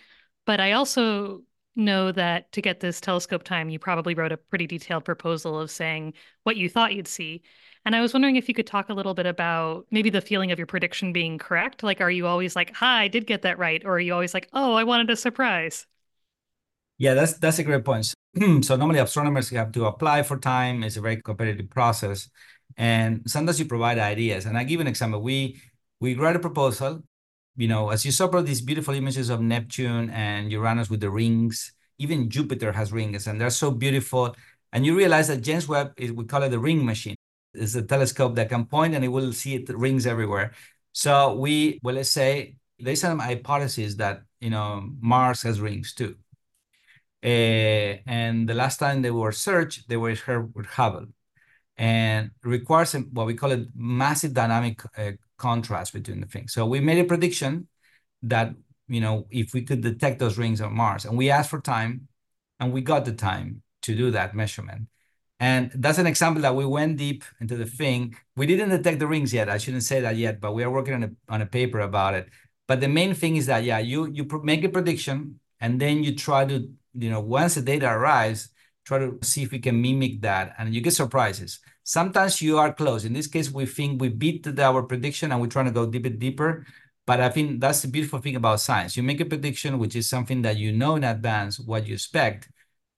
But 0.46 0.60
I 0.60 0.74
also 0.74 1.44
know 1.75 2.12
that 2.12 2.51
to 2.54 2.62
get 2.62 2.80
this 2.80 3.01
telescope 3.01 3.44
time, 3.44 3.70
you 3.70 3.80
probably 3.80 4.15
wrote 4.15 4.32
a 4.32 4.38
pretty 4.38 4.68
detailed 4.68 5.06
proposal 5.06 5.60
of 5.60 5.70
saying 5.72 6.13
what 6.44 6.58
you 6.58 6.70
thought 6.70 6.94
you'd 6.94 7.08
see. 7.08 7.44
And 7.86 7.96
I 7.96 8.01
was 8.01 8.13
wondering 8.13 8.36
if 8.36 8.48
you 8.48 8.56
could 8.56 8.68
talk 8.68 8.89
a 8.89 8.94
little 8.94 9.13
bit 9.13 9.25
about 9.27 9.86
maybe 9.92 10.10
the 10.10 10.22
feeling 10.22 10.51
of 10.51 10.58
your 10.60 10.65
prediction 10.68 11.13
being 11.13 11.38
correct. 11.38 11.84
Like, 11.84 12.01
are 12.01 12.10
you 12.12 12.25
always 12.27 12.56
like, 12.56 12.74
"Hi, 12.75 13.04
I 13.04 13.08
did 13.10 13.27
get 13.27 13.44
that 13.44 13.60
right," 13.60 13.84
or 13.86 13.96
are 13.96 14.00
you 14.00 14.13
always 14.13 14.34
like, 14.34 14.50
"Oh, 14.54 14.74
I 14.74 14.84
wanted 14.84 15.10
a 15.12 15.15
surprise"? 15.15 15.86
Yeah, 16.98 17.14
that's 17.14 17.34
that's 17.38 17.60
a 17.60 17.64
great 17.64 17.84
point. 17.84 18.14
so 18.64 18.75
normally 18.75 19.00
astronomers 19.00 19.50
have 19.50 19.72
to 19.74 19.86
apply 19.86 20.24
for 20.24 20.38
time. 20.38 20.84
It's 20.84 20.96
a 20.98 21.02
very 21.02 21.22
competitive 21.22 21.70
process, 21.70 22.30
and 22.78 23.22
sometimes 23.30 23.60
you 23.60 23.66
provide 23.66 24.00
ideas. 24.00 24.46
And 24.46 24.58
I 24.58 24.64
give 24.64 24.80
an 24.80 24.88
example. 24.88 25.22
We 25.22 25.62
we 26.00 26.16
write 26.16 26.36
a 26.36 26.40
proposal. 26.40 27.04
You 27.58 27.68
know, 27.68 27.90
as 27.90 28.06
you 28.06 28.12
saw 28.12 28.28
these 28.42 28.62
beautiful 28.62 28.94
images 28.94 29.30
of 29.30 29.42
Neptune 29.42 30.10
and 30.10 30.52
Uranus 30.52 30.90
with 30.90 31.00
the 31.02 31.10
rings, 31.10 31.74
even 32.00 32.30
Jupiter 32.30 32.72
has 32.74 32.92
rings, 32.94 33.28
and 33.28 33.40
they're 33.40 33.50
so 33.50 33.72
beautiful. 33.72 34.36
And 34.72 34.86
you 34.86 34.96
realize 34.96 35.28
that 35.30 35.42
James 35.42 35.68
Webb 35.68 35.94
is 35.98 36.12
we 36.12 36.25
call 36.25 36.44
it 36.44 36.50
the 36.50 36.60
ring 36.60 36.86
machine. 36.86 37.16
It's 37.54 37.75
a 37.75 37.82
telescope 37.84 38.36
that 38.36 38.50
can 38.50 38.66
point 38.66 38.94
and 38.96 39.04
it 39.06 39.08
will 39.08 39.32
see 39.32 39.56
it 39.56 39.70
rings 39.70 40.06
everywhere. 40.06 40.52
So 40.94 41.36
we 41.36 41.80
well, 41.84 41.96
let's 41.96 42.10
say 42.10 42.56
there's 42.80 43.00
some 43.02 43.20
hypothesis 43.20 43.96
that 43.96 44.24
you 44.42 44.50
know 44.50 44.90
Mars 45.02 45.42
has 45.44 45.60
rings 45.62 45.94
too 45.94 46.16
uh, 47.25 47.98
and 48.05 48.48
the 48.48 48.53
last 48.53 48.77
time 48.77 49.01
they 49.01 49.12
were 49.12 49.32
searched, 49.32 49.89
they 49.89 49.98
were 49.98 50.15
with 50.53 50.67
Hubble. 50.67 51.08
And 51.77 52.32
requires 52.41 52.94
what 52.94 53.25
we 53.25 53.34
call 53.34 53.51
a 53.51 53.65
massive 53.75 54.34
dynamic 54.34 54.82
uh, 54.98 55.12
contrast 55.38 55.91
between 55.91 56.22
the 56.22 56.27
things. 56.27 56.53
So 56.53 56.65
we 56.65 56.79
made 56.79 57.00
a 57.00 57.03
prediction 57.03 57.67
that, 58.24 58.53
you 58.88 59.01
know, 59.01 59.27
if 59.29 59.53
we 59.53 59.63
could 59.63 59.82
detect 59.82 60.20
those 60.20 60.38
rings 60.38 60.62
on 60.62 60.74
Mars, 60.74 61.03
and 61.03 61.17
we 61.17 61.29
asked 61.29 61.50
for 61.50 61.60
time, 61.60 62.08
and 62.62 62.72
we 62.72 62.79
got 62.79 63.03
the 63.03 63.12
time 63.12 63.62
to 63.82 63.94
do 63.94 64.12
that 64.12 64.34
measurement. 64.34 64.88
And 65.41 65.70
that's 65.75 65.98
an 65.98 66.08
example 66.08 66.41
that 66.44 66.55
we 66.55 66.65
went 66.65 66.96
deep 66.96 67.25
into 67.41 67.58
the 67.58 67.65
thing. 67.65 68.15
We 68.38 68.46
didn't 68.46 68.70
detect 68.70 69.00
the 69.00 69.08
rings 69.08 69.34
yet. 69.34 69.50
I 69.50 69.58
shouldn't 69.58 69.84
say 69.84 70.00
that 70.00 70.15
yet, 70.15 70.39
but 70.39 70.53
we 70.53 70.63
are 70.63 70.72
working 70.72 70.94
on 70.94 71.03
a, 71.03 71.12
on 71.27 71.41
a 71.41 71.46
paper 71.46 71.82
about 71.82 72.13
it. 72.13 72.29
But 72.70 72.79
the 72.79 72.88
main 72.88 73.13
thing 73.13 73.36
is 73.36 73.48
that, 73.48 73.65
yeah, 73.65 73.79
you, 73.79 74.10
you 74.13 74.25
make 74.44 74.63
a 74.63 74.70
prediction 74.70 75.41
and 75.60 75.79
then 75.79 76.03
you 76.03 76.15
try 76.15 76.46
to 76.46 76.70
you 76.98 77.10
know, 77.10 77.20
once 77.20 77.56
the 77.56 77.62
data 77.62 77.88
arrives, 77.88 78.50
try 78.86 79.00
to 79.00 79.18
see 79.22 79.44
if 79.44 79.52
we 79.52 79.60
can 79.60 79.82
mimic 79.82 80.22
that, 80.22 80.54
and 80.58 80.74
you 80.74 80.82
get 80.82 80.94
surprises. 80.94 81.60
Sometimes 81.84 82.42
you 82.42 82.58
are 82.58 82.74
close. 82.74 83.06
In 83.06 83.14
this 83.14 83.28
case, 83.28 83.52
we 83.52 83.66
think 83.66 84.02
we 84.02 84.10
beat 84.10 84.48
our 84.60 84.84
prediction, 84.84 85.32
and 85.32 85.42
we're 85.42 85.48
trying 85.48 85.66
to 85.66 85.72
go 85.72 85.86
deeper, 85.86 86.10
deeper. 86.10 86.66
But 87.06 87.20
I 87.20 87.30
think 87.30 87.62
that's 87.62 87.82
the 87.82 87.88
beautiful 87.88 88.20
thing 88.20 88.36
about 88.36 88.60
science. 88.60 88.98
You 88.98 89.04
make 89.04 89.22
a 89.22 89.25
prediction, 89.25 89.78
which 89.78 89.96
is 89.96 90.10
something 90.10 90.42
that 90.42 90.58
you 90.58 90.72
know 90.72 90.96
in 90.96 91.04
advance 91.04 91.60
what 91.60 91.86
you 91.86 91.94
expect, 91.94 92.50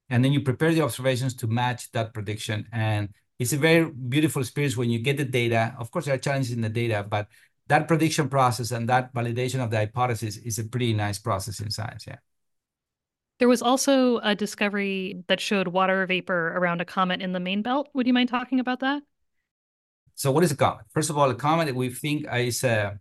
and 0.10 0.24
then 0.24 0.32
you 0.32 0.42
prepare 0.42 0.74
the 0.74 0.82
observations 0.82 1.34
to 1.36 1.48
match 1.48 1.92
that 1.92 2.14
prediction. 2.14 2.68
And 2.72 3.10
it's 3.40 3.54
a 3.54 3.58
very 3.58 3.90
beautiful 3.90 4.42
experience 4.42 4.78
when 4.78 4.90
you 4.90 5.00
get 5.00 5.18
the 5.18 5.26
data. 5.26 5.76
Of 5.78 5.92
course, 5.92 6.06
there 6.06 6.16
are 6.16 6.20
challenges 6.20 6.52
in 6.52 6.62
the 6.62 6.70
data, 6.70 7.06
but 7.08 7.28
that 7.68 7.88
prediction 7.88 8.30
process 8.30 8.72
and 8.72 8.88
that 8.90 9.14
validation 9.14 9.64
of 9.64 9.72
the 9.72 9.78
hypothesis 9.78 10.38
is 10.38 10.58
a 10.58 10.64
pretty 10.64 10.94
nice 10.94 11.20
process 11.20 11.60
in 11.60 11.70
science. 11.70 12.06
Yeah. 12.08 12.18
There 13.40 13.48
was 13.48 13.62
also 13.62 14.18
a 14.20 14.36
discovery 14.36 15.24
that 15.28 15.40
showed 15.40 15.68
water 15.68 16.06
vapor 16.06 16.54
around 16.58 16.82
a 16.82 16.86
comet 16.86 17.22
in 17.22 17.34
the 17.34 17.40
main 17.40 17.62
belt. 17.62 17.90
Would 17.94 18.08
you 18.08 18.14
mind 18.14 18.30
talking 18.30 18.60
about 18.60 18.80
that? 18.80 19.04
So, 20.16 20.32
what 20.32 20.44
is 20.44 20.52
a 20.52 20.56
comet? 20.56 20.86
First 20.90 21.12
of 21.12 21.18
all, 21.18 21.30
a 21.30 21.36
comet 21.36 21.76
we 21.76 21.90
think 21.90 22.26
is 22.34 22.64
a 22.64 23.00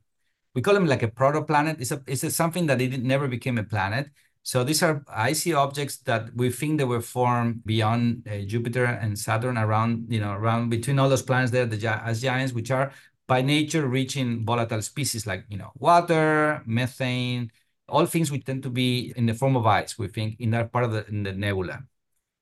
we 0.55 0.62
call 0.62 0.75
them 0.75 0.87
like 0.87 1.02
a 1.02 1.09
protoplanet. 1.09 1.81
It's 1.81 1.90
a 1.90 2.02
it's 2.07 2.25
a, 2.25 2.31
something 2.31 2.66
that 2.66 2.81
it 2.81 3.02
never 3.02 3.28
became 3.28 3.59
a 3.59 3.64
planet. 3.64 4.11
So 4.43 4.62
these 4.62 4.83
are 4.83 5.02
icy 5.09 5.52
objects 5.52 5.97
that 6.09 6.35
we 6.37 6.50
think 6.50 6.78
they 6.78 6.85
were 6.85 7.00
formed 7.00 7.66
beyond 7.66 8.28
uh, 8.31 8.38
Jupiter 8.47 8.84
and 8.84 9.19
Saturn, 9.19 9.58
around 9.58 10.06
you 10.08 10.21
know 10.21 10.32
around 10.32 10.71
between 10.71 10.99
all 10.99 11.08
those 11.08 11.23
planets 11.23 11.50
there, 11.50 11.67
the 11.67 11.76
gas 11.76 12.21
giants, 12.21 12.52
which 12.52 12.71
are 12.71 12.93
by 13.26 13.43
nature 13.43 13.87
rich 13.87 14.17
in 14.17 14.47
volatile 14.47 14.82
species 14.82 15.26
like 15.26 15.45
you 15.49 15.58
know 15.58 15.73
water, 15.78 16.63
methane, 16.65 17.50
all 17.89 18.07
things 18.07 18.31
we 18.31 18.41
tend 18.41 18.63
to 18.65 18.71
be 18.71 19.13
in 19.17 19.27
the 19.27 19.35
form 19.35 19.57
of 19.57 19.67
ice, 19.67 19.99
we 19.99 20.09
think, 20.09 20.41
in 20.41 20.51
that 20.51 20.73
part 20.73 20.85
of 20.85 20.93
the, 20.93 21.07
in 21.09 21.23
the 21.23 21.33
nebula. 21.33 21.81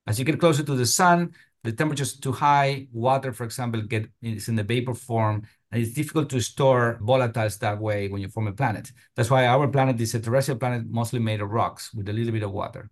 As 0.07 0.19
you 0.19 0.25
get 0.25 0.39
closer 0.39 0.63
to 0.63 0.75
the 0.75 0.85
sun, 0.85 1.33
the 1.63 1.71
temperature 1.71 2.03
is 2.03 2.19
too 2.19 2.31
high. 2.31 2.87
Water, 2.91 3.33
for 3.33 3.43
example, 3.43 3.81
get 3.81 4.07
is 4.21 4.47
in 4.47 4.55
the 4.55 4.63
vapor 4.63 4.93
form, 4.93 5.47
and 5.71 5.81
it's 5.81 5.93
difficult 5.93 6.29
to 6.29 6.39
store 6.39 6.99
volatiles 7.01 7.57
that 7.59 7.79
way 7.79 8.07
when 8.07 8.21
you 8.21 8.29
form 8.29 8.47
a 8.47 8.53
planet. 8.53 8.91
That's 9.15 9.31
why 9.31 9.47
our 9.47 9.67
planet 9.67 9.99
is 9.99 10.13
a 10.13 10.19
terrestrial 10.19 10.59
planet, 10.59 10.87
mostly 10.87 11.19
made 11.19 11.41
of 11.41 11.49
rocks 11.49 11.93
with 11.93 12.07
a 12.09 12.13
little 12.13 12.31
bit 12.31 12.43
of 12.43 12.51
water. 12.51 12.89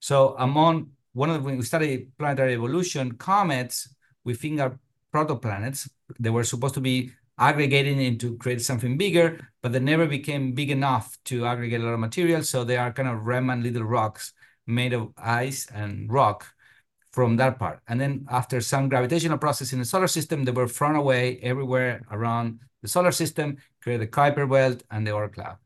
So 0.00 0.34
among 0.38 0.90
one 1.12 1.30
of 1.30 1.36
the, 1.36 1.42
when 1.42 1.56
we 1.56 1.62
study 1.62 2.08
planetary 2.18 2.54
evolution, 2.54 3.12
comets, 3.12 3.94
we 4.24 4.34
think 4.34 4.60
are 4.60 4.78
protoplanets. 5.14 5.88
They 6.18 6.30
were 6.30 6.44
supposed 6.44 6.74
to 6.74 6.80
be 6.80 7.12
aggregating 7.40 8.00
into 8.00 8.36
create 8.36 8.60
something 8.60 8.98
bigger, 8.98 9.40
but 9.62 9.72
they 9.72 9.80
never 9.80 10.06
became 10.06 10.52
big 10.52 10.70
enough 10.70 11.16
to 11.24 11.46
aggregate 11.46 11.80
a 11.80 11.84
lot 11.84 11.94
of 11.94 12.00
material. 12.00 12.42
So 12.42 12.62
they 12.62 12.76
are 12.76 12.92
kind 12.92 13.08
of 13.08 13.26
remnant 13.26 13.62
little 13.62 13.82
rocks 13.82 14.32
made 14.66 14.92
of 14.92 15.12
ice 15.16 15.66
and 15.74 16.12
rock 16.12 16.46
from 17.12 17.36
that 17.38 17.58
part. 17.58 17.80
And 17.88 18.00
then 18.00 18.26
after 18.30 18.60
some 18.60 18.88
gravitational 18.90 19.38
process 19.38 19.72
in 19.72 19.78
the 19.78 19.84
solar 19.84 20.06
system, 20.06 20.44
they 20.44 20.52
were 20.52 20.68
thrown 20.68 20.94
away 20.94 21.38
everywhere 21.42 22.02
around 22.10 22.60
the 22.82 22.88
solar 22.88 23.10
system, 23.10 23.56
create 23.82 23.98
the 23.98 24.06
Kuiper 24.06 24.48
belt 24.48 24.82
and 24.90 25.06
the 25.06 25.10
Oort 25.10 25.32
cloud. 25.32 25.56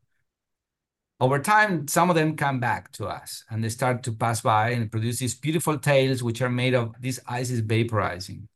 Over 1.19 1.39
time, 1.39 1.87
some 1.87 2.09
of 2.09 2.15
them 2.15 2.35
come 2.35 2.59
back 2.59 2.91
to 2.93 3.05
us 3.05 3.43
and 3.49 3.63
they 3.63 3.69
start 3.69 4.03
to 4.03 4.11
pass 4.11 4.41
by 4.41 4.71
and 4.71 4.91
produce 4.91 5.19
these 5.19 5.35
beautiful 5.35 5.77
tails, 5.77 6.23
which 6.23 6.41
are 6.41 6.49
made 6.49 6.73
of 6.73 6.93
this 6.99 7.19
ice 7.27 7.49
is 7.49 7.61
vaporizing 7.61 8.47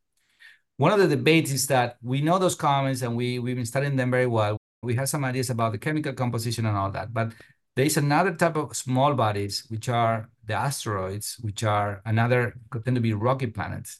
one 0.79 0.93
of 0.93 0.99
the 0.99 1.09
debates 1.09 1.51
is 1.51 1.67
that 1.67 1.97
we 2.01 2.21
know 2.21 2.39
those 2.39 2.55
comets 2.55 3.01
and 3.01 3.13
we, 3.13 3.37
we've 3.37 3.57
been 3.57 3.65
studying 3.65 3.97
them 3.97 4.11
very 4.11 4.27
well. 4.27 4.57
We 4.81 4.95
have 4.95 5.09
some 5.09 5.25
ideas 5.25 5.49
about 5.49 5.73
the 5.73 5.77
chemical 5.77 6.13
composition 6.13 6.65
and 6.65 6.77
all 6.77 6.89
that, 6.91 7.13
but 7.13 7.33
there 7.75 7.83
is 7.83 7.97
another 7.97 8.33
type 8.33 8.55
of 8.55 8.73
small 8.77 9.13
bodies, 9.13 9.65
which 9.67 9.89
are 9.89 10.29
the 10.45 10.53
asteroids, 10.53 11.35
which 11.41 11.65
are 11.65 12.01
another, 12.05 12.53
tend 12.85 12.95
to 12.95 13.01
be 13.01 13.11
rocky 13.11 13.47
planets, 13.47 13.99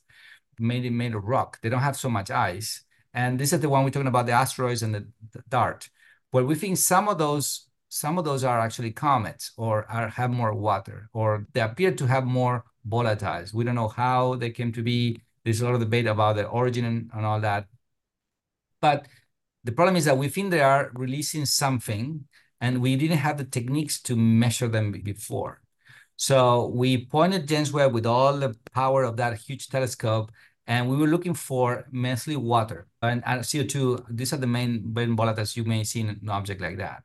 made, 0.58 0.90
made 0.90 1.16
of 1.16 1.26
rock. 1.26 1.60
They 1.62 1.68
don't 1.68 1.82
have 1.82 1.98
so 1.98 2.10
much 2.10 2.32
ice. 2.32 2.82
And 3.14 3.38
this 3.38 3.52
is 3.52 3.60
the 3.60 3.68
one 3.68 3.84
we're 3.84 3.90
talking 3.90 4.08
about, 4.08 4.28
the 4.28 4.32
asteroids 4.32 4.82
and 4.82 4.96
the, 4.96 5.06
the 5.34 5.44
DART. 5.50 5.90
Well, 6.32 6.46
we 6.46 6.56
think 6.56 6.78
some 6.78 7.10
of 7.10 7.18
those 7.18 7.68
some 7.90 8.20
of 8.20 8.24
those 8.24 8.44
are 8.44 8.60
actually 8.60 8.92
comets 8.92 9.52
or 9.58 9.84
are, 9.92 10.08
have 10.10 10.30
more 10.30 10.54
water 10.54 11.10
or 11.12 11.48
they 11.54 11.60
appear 11.60 11.92
to 11.92 12.06
have 12.06 12.24
more 12.24 12.64
volatiles. 12.88 13.54
We 13.54 13.64
don't 13.64 13.76
know 13.76 13.88
how 13.88 14.36
they 14.36 14.52
came 14.52 14.72
to 14.74 14.84
be. 14.84 15.22
There's 15.44 15.62
a 15.62 15.66
lot 15.66 15.76
of 15.76 15.80
debate 15.80 16.08
about 16.08 16.36
the 16.36 16.46
origin 16.48 16.86
and, 16.86 17.10
and 17.14 17.26
all 17.26 17.40
that. 17.42 17.68
But 18.82 19.08
the 19.64 19.72
problem 19.72 19.96
is 19.96 20.06
that 20.06 20.18
we 20.18 20.30
think 20.30 20.52
they 20.52 20.62
are 20.62 20.92
releasing 20.94 21.46
something 21.46 22.26
and 22.62 22.82
we 22.82 22.96
didn't 22.96 23.18
have 23.18 23.38
the 23.38 23.46
techniques 23.46 24.02
to 24.04 24.16
measure 24.16 24.68
them 24.68 24.92
before. 24.92 25.62
So 26.16 26.68
we 26.68 27.06
pointed 27.06 27.48
James 27.48 27.72
Webb 27.72 27.94
with 27.94 28.06
all 28.06 28.38
the 28.38 28.56
power 28.74 29.04
of 29.04 29.16
that 29.18 29.38
huge 29.38 29.70
telescope, 29.70 30.32
and 30.68 30.90
we 30.90 30.98
were 30.98 31.08
looking 31.08 31.34
for 31.34 31.86
mostly 31.92 32.36
water 32.36 32.88
and, 33.02 33.24
and 33.26 33.42
CO2. 33.42 34.06
These 34.10 34.34
are 34.34 34.38
the 34.38 34.48
main, 34.48 34.92
main 34.94 35.16
volatiles 35.16 35.56
you 35.56 35.64
may 35.64 35.86
see 35.86 36.02
in 36.02 36.10
an 36.10 36.30
object 36.30 36.60
like 36.60 36.78
that. 36.78 37.04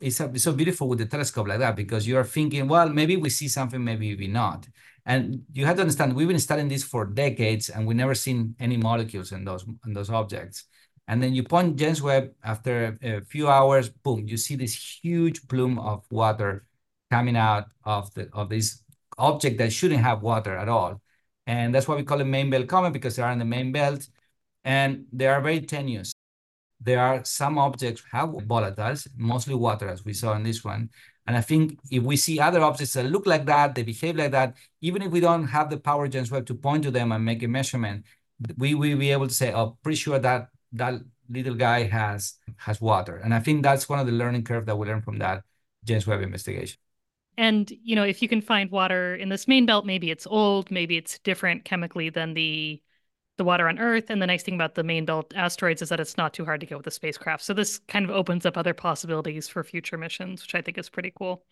It's, 0.00 0.20
a, 0.20 0.26
it's 0.26 0.44
so 0.44 0.52
beautiful 0.52 0.88
with 0.88 0.98
the 0.98 1.06
telescope 1.06 1.48
like 1.48 1.58
that 1.60 1.76
because 1.76 2.06
you 2.06 2.16
are 2.18 2.24
thinking, 2.24 2.68
well, 2.68 2.88
maybe 2.88 3.16
we 3.16 3.30
see 3.30 3.48
something, 3.48 3.82
maybe 3.82 4.14
we 4.14 4.26
not. 4.26 4.68
And 5.06 5.42
you 5.52 5.64
have 5.66 5.76
to 5.76 5.82
understand, 5.82 6.14
we've 6.14 6.28
been 6.28 6.38
studying 6.38 6.68
this 6.68 6.82
for 6.82 7.04
decades, 7.04 7.68
and 7.70 7.86
we 7.86 7.94
never 7.94 8.14
seen 8.14 8.56
any 8.58 8.76
molecules 8.76 9.32
in 9.32 9.44
those 9.44 9.64
in 9.86 9.92
those 9.92 10.10
objects. 10.10 10.64
And 11.08 11.22
then 11.22 11.32
you 11.32 11.44
point 11.44 11.76
James 11.76 12.02
Webb 12.02 12.32
after 12.42 12.98
a 13.00 13.20
few 13.20 13.48
hours, 13.48 13.88
boom, 13.88 14.26
you 14.26 14.36
see 14.36 14.56
this 14.56 14.74
huge 15.02 15.46
plume 15.46 15.78
of 15.78 16.04
water 16.10 16.66
coming 17.10 17.36
out 17.36 17.66
of 17.84 18.12
the 18.14 18.28
of 18.32 18.48
this 18.48 18.82
object 19.16 19.58
that 19.58 19.72
shouldn't 19.72 20.02
have 20.02 20.22
water 20.22 20.56
at 20.56 20.68
all. 20.68 21.00
And 21.46 21.72
that's 21.72 21.86
why 21.86 21.94
we 21.94 22.02
call 22.02 22.20
it 22.20 22.24
main 22.24 22.50
belt 22.50 22.66
comet 22.66 22.92
because 22.92 23.14
they 23.14 23.22
are 23.22 23.30
in 23.30 23.38
the 23.38 23.44
main 23.44 23.70
belt, 23.70 24.08
and 24.64 25.06
they 25.12 25.28
are 25.28 25.40
very 25.40 25.60
tenuous. 25.60 26.15
There 26.80 27.00
are 27.00 27.24
some 27.24 27.58
objects 27.58 28.02
have 28.12 28.30
volatiles, 28.30 29.08
mostly 29.16 29.54
water, 29.54 29.88
as 29.88 30.04
we 30.04 30.12
saw 30.12 30.34
in 30.34 30.42
this 30.42 30.62
one, 30.64 30.90
and 31.26 31.36
I 31.36 31.40
think 31.40 31.78
if 31.90 32.02
we 32.02 32.16
see 32.16 32.38
other 32.38 32.60
objects 32.60 32.92
that 32.92 33.06
look 33.06 33.26
like 33.26 33.46
that, 33.46 33.74
they 33.74 33.82
behave 33.82 34.16
like 34.16 34.30
that, 34.30 34.54
even 34.80 35.02
if 35.02 35.10
we 35.10 35.20
don't 35.20 35.48
have 35.48 35.70
the 35.70 35.76
power 35.76 36.06
James 36.06 36.30
Webb 36.30 36.46
to 36.46 36.54
point 36.54 36.84
to 36.84 36.90
them 36.90 37.10
and 37.10 37.24
make 37.24 37.42
a 37.42 37.48
measurement, 37.48 38.04
we 38.56 38.74
will 38.74 38.96
be 38.96 39.10
able 39.10 39.26
to 39.26 39.34
say, 39.34 39.52
oh, 39.52 39.76
pretty 39.82 39.96
sure 39.96 40.18
that 40.20 40.48
that 40.72 41.00
little 41.28 41.54
guy 41.54 41.82
has 41.82 42.34
has 42.58 42.80
water. 42.80 43.16
And 43.16 43.34
I 43.34 43.40
think 43.40 43.62
that's 43.62 43.88
one 43.88 43.98
of 43.98 44.06
the 44.06 44.12
learning 44.12 44.44
curve 44.44 44.66
that 44.66 44.76
we 44.76 44.86
learn 44.86 45.02
from 45.02 45.18
that 45.18 45.42
James 45.84 46.06
Webb 46.06 46.22
investigation. 46.22 46.78
And 47.36 47.72
you 47.82 47.96
know, 47.96 48.04
if 48.04 48.22
you 48.22 48.28
can 48.28 48.40
find 48.40 48.70
water 48.70 49.16
in 49.16 49.28
this 49.28 49.48
main 49.48 49.66
belt, 49.66 49.84
maybe 49.84 50.10
it's 50.10 50.26
old, 50.28 50.70
maybe 50.70 50.96
it's 50.96 51.18
different 51.18 51.64
chemically 51.64 52.08
than 52.08 52.34
the 52.34 52.80
the 53.36 53.44
water 53.44 53.68
on 53.68 53.78
Earth. 53.78 54.10
And 54.10 54.20
the 54.20 54.26
nice 54.26 54.42
thing 54.42 54.54
about 54.54 54.74
the 54.74 54.82
main 54.82 55.04
belt 55.04 55.32
asteroids 55.36 55.82
is 55.82 55.88
that 55.90 56.00
it's 56.00 56.16
not 56.16 56.32
too 56.34 56.44
hard 56.44 56.60
to 56.60 56.66
get 56.66 56.78
with 56.78 56.86
a 56.86 56.90
spacecraft. 56.90 57.44
So 57.44 57.54
this 57.54 57.78
kind 57.88 58.04
of 58.04 58.10
opens 58.10 58.46
up 58.46 58.56
other 58.56 58.74
possibilities 58.74 59.48
for 59.48 59.62
future 59.62 59.98
missions, 59.98 60.42
which 60.42 60.54
I 60.54 60.62
think 60.62 60.78
is 60.78 60.88
pretty 60.88 61.12
cool. 61.16 61.44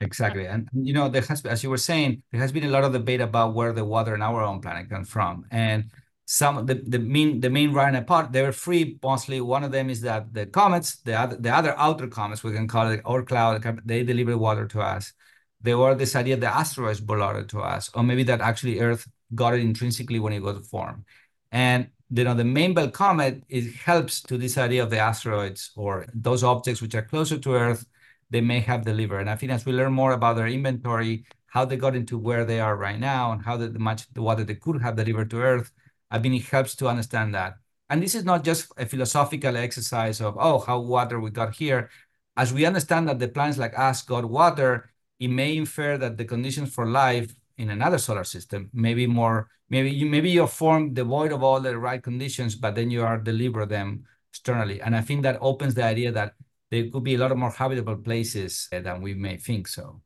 Exactly. 0.00 0.46
And, 0.46 0.68
you 0.72 0.92
know, 0.92 1.08
there 1.08 1.22
has, 1.22 1.44
as 1.46 1.62
you 1.62 1.70
were 1.70 1.78
saying, 1.78 2.22
there 2.32 2.40
has 2.40 2.52
been 2.52 2.64
a 2.64 2.68
lot 2.68 2.84
of 2.84 2.92
debate 2.92 3.20
about 3.20 3.54
where 3.54 3.72
the 3.72 3.84
water 3.84 4.14
in 4.14 4.22
our 4.22 4.42
own 4.42 4.60
planet 4.60 4.90
comes 4.90 5.08
from. 5.08 5.46
And 5.50 5.90
some 6.26 6.64
the, 6.66 6.74
the 6.74 6.98
main 6.98 7.40
the 7.40 7.50
main 7.50 7.72
running 7.72 8.00
apart 8.00 8.32
they 8.32 8.42
were 8.42 8.52
free 8.52 8.98
mostly 9.02 9.40
one 9.40 9.62
of 9.62 9.72
them 9.72 9.90
is 9.90 10.00
that 10.00 10.32
the 10.32 10.46
comets 10.46 10.96
the 11.02 11.14
other 11.14 11.36
the 11.36 11.50
other 11.50 11.74
outer 11.78 12.06
comets 12.06 12.42
we 12.42 12.52
can 12.52 12.66
call 12.66 12.88
it 12.90 13.02
Oort 13.04 13.26
cloud 13.28 13.62
they 13.84 14.02
deliver 14.02 14.38
water 14.38 14.66
to 14.66 14.80
us 14.80 15.12
there 15.60 15.76
were 15.76 15.94
this 15.94 16.16
idea 16.16 16.36
that 16.36 16.56
asteroids 16.56 17.00
brought 17.00 17.36
it 17.36 17.48
to 17.48 17.60
us 17.60 17.90
or 17.94 18.02
maybe 18.02 18.22
that 18.22 18.40
actually 18.40 18.80
earth 18.80 19.06
got 19.34 19.54
it 19.54 19.60
intrinsically 19.60 20.18
when 20.18 20.32
it 20.32 20.42
was 20.42 20.66
formed 20.68 21.04
and 21.52 21.88
you 22.10 22.24
know 22.24 22.34
the 22.34 22.44
main 22.44 22.74
belt 22.74 22.92
comet 22.92 23.42
it 23.48 23.74
helps 23.74 24.20
to 24.20 24.36
this 24.36 24.58
idea 24.58 24.82
of 24.82 24.90
the 24.90 24.98
asteroids 24.98 25.70
or 25.76 26.06
those 26.14 26.44
objects 26.44 26.82
which 26.82 26.94
are 26.94 27.02
closer 27.02 27.38
to 27.38 27.54
earth 27.54 27.86
they 28.30 28.40
may 28.40 28.60
have 28.60 28.84
delivered 28.84 29.20
and 29.20 29.30
i 29.30 29.36
think 29.36 29.52
as 29.52 29.64
we 29.64 29.72
learn 29.72 29.92
more 29.92 30.12
about 30.12 30.36
their 30.36 30.46
inventory 30.46 31.24
how 31.46 31.64
they 31.64 31.76
got 31.76 31.94
into 31.94 32.18
where 32.18 32.44
they 32.44 32.60
are 32.60 32.76
right 32.76 32.98
now 32.98 33.32
and 33.32 33.42
how 33.42 33.56
much 33.78 34.06
water 34.16 34.44
they 34.44 34.56
could 34.56 34.82
have 34.82 34.96
delivered 34.96 35.30
to 35.30 35.40
earth 35.40 35.70
I 36.14 36.18
mean, 36.18 36.34
it 36.34 36.44
helps 36.44 36.76
to 36.76 36.86
understand 36.86 37.34
that. 37.34 37.54
And 37.90 38.00
this 38.00 38.14
is 38.14 38.24
not 38.24 38.44
just 38.44 38.72
a 38.76 38.86
philosophical 38.86 39.56
exercise 39.56 40.20
of, 40.20 40.36
oh, 40.38 40.60
how 40.60 40.78
water 40.78 41.18
we 41.18 41.30
got 41.30 41.56
here. 41.56 41.90
As 42.36 42.52
we 42.52 42.64
understand 42.64 43.08
that 43.08 43.18
the 43.18 43.26
planets 43.28 43.58
like 43.58 43.76
us 43.76 44.02
got 44.02 44.24
water, 44.24 44.90
it 45.18 45.28
may 45.28 45.56
infer 45.56 45.98
that 45.98 46.16
the 46.16 46.24
conditions 46.24 46.72
for 46.72 46.86
life 46.86 47.34
in 47.58 47.70
another 47.70 47.98
solar 47.98 48.24
system 48.24 48.70
maybe 48.72 49.06
more, 49.06 49.48
maybe 49.70 49.90
you 49.90 50.06
maybe 50.06 50.30
you're 50.30 50.46
formed 50.46 50.94
devoid 50.94 51.32
of 51.32 51.42
all 51.42 51.60
the 51.60 51.78
right 51.78 52.02
conditions, 52.02 52.54
but 52.54 52.74
then 52.74 52.90
you 52.90 53.02
are 53.02 53.18
deliver 53.18 53.66
them 53.66 54.04
externally. 54.30 54.80
And 54.80 54.96
I 54.96 55.00
think 55.00 55.22
that 55.22 55.38
opens 55.40 55.74
the 55.74 55.84
idea 55.84 56.12
that 56.12 56.34
there 56.70 56.90
could 56.90 57.04
be 57.04 57.14
a 57.14 57.18
lot 57.18 57.32
of 57.32 57.38
more 57.38 57.50
habitable 57.50 57.96
places 57.96 58.68
eh, 58.72 58.80
than 58.80 59.00
we 59.02 59.14
may 59.14 59.36
think 59.36 59.68
so. 59.68 60.02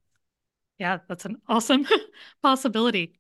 Yeah, 0.79 0.99
that's 1.09 1.25
an 1.25 1.41
awesome 1.49 1.87
possibility. 2.43 3.19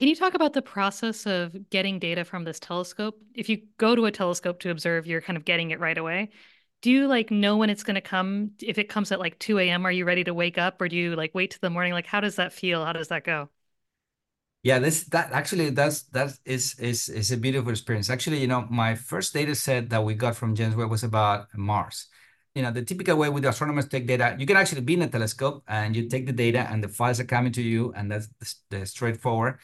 Can 0.00 0.08
you 0.08 0.16
talk 0.16 0.34
about 0.34 0.52
the 0.52 0.62
process 0.62 1.26
of 1.26 1.70
getting 1.70 1.98
data 1.98 2.24
from 2.24 2.44
this 2.44 2.60
telescope? 2.60 3.20
If 3.34 3.48
you 3.48 3.62
go 3.78 3.96
to 3.96 4.06
a 4.06 4.12
telescope 4.12 4.60
to 4.60 4.70
observe, 4.70 5.06
you're 5.06 5.20
kind 5.20 5.36
of 5.36 5.44
getting 5.44 5.70
it 5.72 5.80
right 5.80 5.98
away. 5.98 6.30
Do 6.80 6.90
you 6.90 7.08
like 7.08 7.30
know 7.30 7.56
when 7.56 7.70
it's 7.70 7.82
going 7.82 7.96
to 7.96 8.00
come? 8.00 8.52
If 8.60 8.78
it 8.78 8.88
comes 8.88 9.10
at 9.12 9.18
like 9.18 9.38
2 9.38 9.68
a.m., 9.68 9.84
are 9.86 9.92
you 9.92 10.04
ready 10.04 10.24
to 10.24 10.34
wake 10.34 10.58
up 10.58 10.80
or 10.80 10.88
do 10.88 10.96
you 10.96 11.16
like 11.16 11.34
wait 11.34 11.50
to 11.52 11.60
the 11.60 11.70
morning? 11.70 11.92
Like, 11.92 12.06
how 12.06 12.20
does 12.20 12.36
that 12.36 12.52
feel? 12.52 12.84
How 12.84 12.92
does 12.92 13.08
that 13.08 13.24
go? 13.24 13.48
Yeah, 14.62 14.80
this 14.80 15.04
that 15.04 15.30
actually 15.32 15.70
that's 15.70 16.02
that 16.10 16.36
is 16.44 16.78
is 16.80 17.08
is 17.08 17.30
a 17.30 17.36
beautiful 17.36 17.70
experience. 17.70 18.10
Actually, 18.10 18.40
you 18.40 18.48
know, 18.48 18.66
my 18.70 18.94
first 18.96 19.32
data 19.32 19.54
set 19.54 19.88
that 19.90 20.04
we 20.04 20.14
got 20.14 20.36
from 20.36 20.54
James 20.54 20.74
Webb 20.74 20.90
was 20.90 21.04
about 21.04 21.46
Mars. 21.54 22.08
You 22.54 22.62
know, 22.62 22.72
the 22.72 22.82
typical 22.82 23.16
way 23.16 23.28
with 23.28 23.44
astronomers 23.44 23.86
take 23.88 24.06
data, 24.06 24.34
you 24.38 24.46
can 24.46 24.56
actually 24.56 24.80
be 24.80 24.94
in 24.94 25.02
a 25.02 25.08
telescope 25.08 25.62
and 25.68 25.94
you 25.94 26.08
take 26.08 26.26
the 26.26 26.32
data 26.32 26.66
and 26.70 26.82
the 26.82 26.88
files 26.88 27.20
are 27.20 27.24
coming 27.24 27.52
to 27.52 27.62
you, 27.62 27.92
and 27.94 28.10
that's 28.10 28.28
the 28.70 28.84
straightforward 28.84 29.58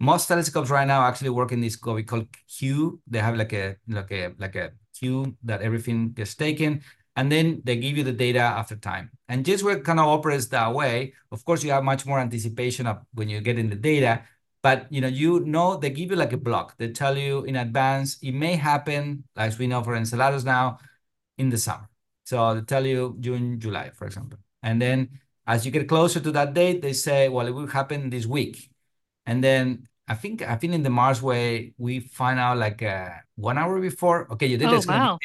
most 0.00 0.26
telescopes 0.26 0.70
right 0.70 0.86
now 0.86 1.02
actually 1.02 1.30
work 1.30 1.52
in 1.52 1.60
this 1.60 1.78
what 1.82 1.94
we 1.96 2.02
call 2.02 2.24
queue. 2.48 3.00
They 3.06 3.18
have 3.18 3.36
like 3.36 3.52
a 3.52 3.76
like 3.88 4.10
a 4.12 4.32
like 4.38 4.56
a 4.56 4.72
queue 4.94 5.36
that 5.44 5.62
everything 5.62 6.12
gets 6.12 6.34
taken, 6.34 6.82
and 7.16 7.30
then 7.30 7.62
they 7.64 7.76
give 7.76 7.96
you 7.96 8.04
the 8.04 8.12
data 8.12 8.40
after 8.40 8.76
time. 8.76 9.10
And 9.28 9.44
just 9.44 9.64
where 9.64 9.80
kind 9.80 10.00
of 10.00 10.06
operates 10.06 10.46
that 10.46 10.72
way. 10.74 11.14
Of 11.32 11.44
course, 11.44 11.64
you 11.64 11.70
have 11.72 11.84
much 11.84 12.06
more 12.06 12.18
anticipation 12.18 12.86
of 12.86 12.98
when 13.14 13.28
you 13.28 13.40
get 13.40 13.58
in 13.58 13.70
the 13.70 13.76
data, 13.76 14.22
but 14.62 14.86
you 14.90 15.00
know 15.00 15.08
you 15.08 15.40
know 15.40 15.76
they 15.76 15.90
give 15.90 16.10
you 16.10 16.16
like 16.16 16.32
a 16.32 16.38
block. 16.38 16.76
They 16.78 16.90
tell 16.90 17.16
you 17.16 17.44
in 17.44 17.56
advance 17.56 18.18
it 18.22 18.32
may 18.32 18.56
happen, 18.56 19.24
as 19.36 19.58
we 19.58 19.66
know 19.66 19.82
for 19.82 19.94
Enceladus 19.94 20.44
now, 20.44 20.78
in 21.38 21.50
the 21.50 21.58
summer. 21.58 21.88
So 22.24 22.54
they 22.54 22.60
tell 22.62 22.86
you 22.86 23.16
June, 23.20 23.58
July, 23.58 23.90
for 23.90 24.06
example, 24.06 24.38
and 24.62 24.80
then 24.80 25.20
as 25.48 25.64
you 25.64 25.72
get 25.72 25.88
closer 25.88 26.20
to 26.20 26.30
that 26.32 26.52
date, 26.52 26.82
they 26.82 26.92
say, 26.92 27.30
well, 27.30 27.46
it 27.46 27.52
will 27.52 27.66
happen 27.66 28.10
this 28.10 28.26
week. 28.26 28.70
And 29.24 29.42
then 29.42 29.87
I 30.08 30.14
think 30.14 30.42
I 30.42 30.56
think 30.56 30.72
in 30.72 30.82
the 30.82 30.90
Mars 30.90 31.20
way 31.22 31.74
we 31.76 32.00
find 32.00 32.38
out 32.40 32.56
like 32.56 32.82
uh, 32.82 33.10
one 33.36 33.58
hour 33.58 33.78
before. 33.80 34.30
Okay, 34.32 34.46
you 34.46 34.56
did 34.56 34.68
oh, 34.68 34.80
Wow. 34.88 35.18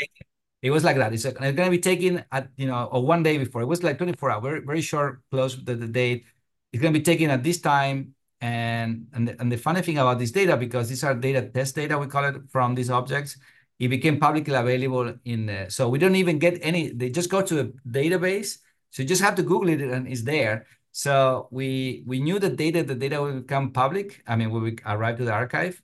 It 0.61 0.71
was 0.71 0.83
like 0.83 0.95
that. 0.95 1.13
It's, 1.13 1.25
like, 1.25 1.35
it's 1.35 1.57
going 1.57 1.67
to 1.67 1.77
be 1.77 1.79
taken 1.79 2.23
at 2.31 2.49
you 2.55 2.67
know 2.67 2.85
or 2.91 3.05
one 3.05 3.23
day 3.23 3.37
before. 3.37 3.61
It 3.61 3.65
was 3.65 3.83
like 3.83 3.97
24 3.97 4.31
hours, 4.31 4.43
very 4.43 4.59
very 4.59 4.81
short, 4.81 5.21
close 5.31 5.55
to 5.55 5.75
the 5.75 5.87
date. 5.87 6.25
It's 6.71 6.81
going 6.81 6.93
to 6.93 6.99
be 6.99 7.03
taken 7.03 7.29
at 7.29 7.43
this 7.43 7.61
time. 7.61 8.15
And 8.41 9.07
and 9.13 9.27
the, 9.27 9.39
and 9.39 9.51
the 9.51 9.57
funny 9.57 9.81
thing 9.81 9.97
about 9.97 10.19
this 10.19 10.31
data, 10.31 10.57
because 10.57 10.89
these 10.89 11.03
are 11.03 11.15
data 11.15 11.41
test 11.47 11.75
data, 11.75 11.97
we 11.97 12.07
call 12.07 12.25
it 12.25 12.35
from 12.49 12.75
these 12.75 12.89
objects, 12.89 13.37
it 13.79 13.87
became 13.87 14.19
publicly 14.19 14.53
available 14.53 15.15
in. 15.23 15.45
The, 15.45 15.69
so 15.69 15.87
we 15.87 15.97
don't 15.97 16.15
even 16.15 16.39
get 16.39 16.59
any. 16.61 16.91
They 16.91 17.09
just 17.09 17.29
go 17.29 17.41
to 17.41 17.59
a 17.61 17.65
database. 17.87 18.57
So 18.91 19.01
you 19.01 19.07
just 19.07 19.21
have 19.21 19.35
to 19.35 19.43
Google 19.43 19.69
it 19.69 19.81
and 19.81 20.07
it's 20.07 20.23
there. 20.23 20.67
So 20.93 21.49
we 21.51 22.03
we 22.07 22.21
knew 22.21 22.39
the 22.39 22.49
data 22.51 22.83
the 22.83 22.95
data 22.95 23.21
would 23.21 23.47
become 23.47 23.71
public. 23.73 24.23
I 24.27 24.35
mean, 24.37 24.51
we 24.51 24.77
arrived 24.85 25.17
to 25.19 25.25
the 25.25 25.33
archive. 25.33 25.81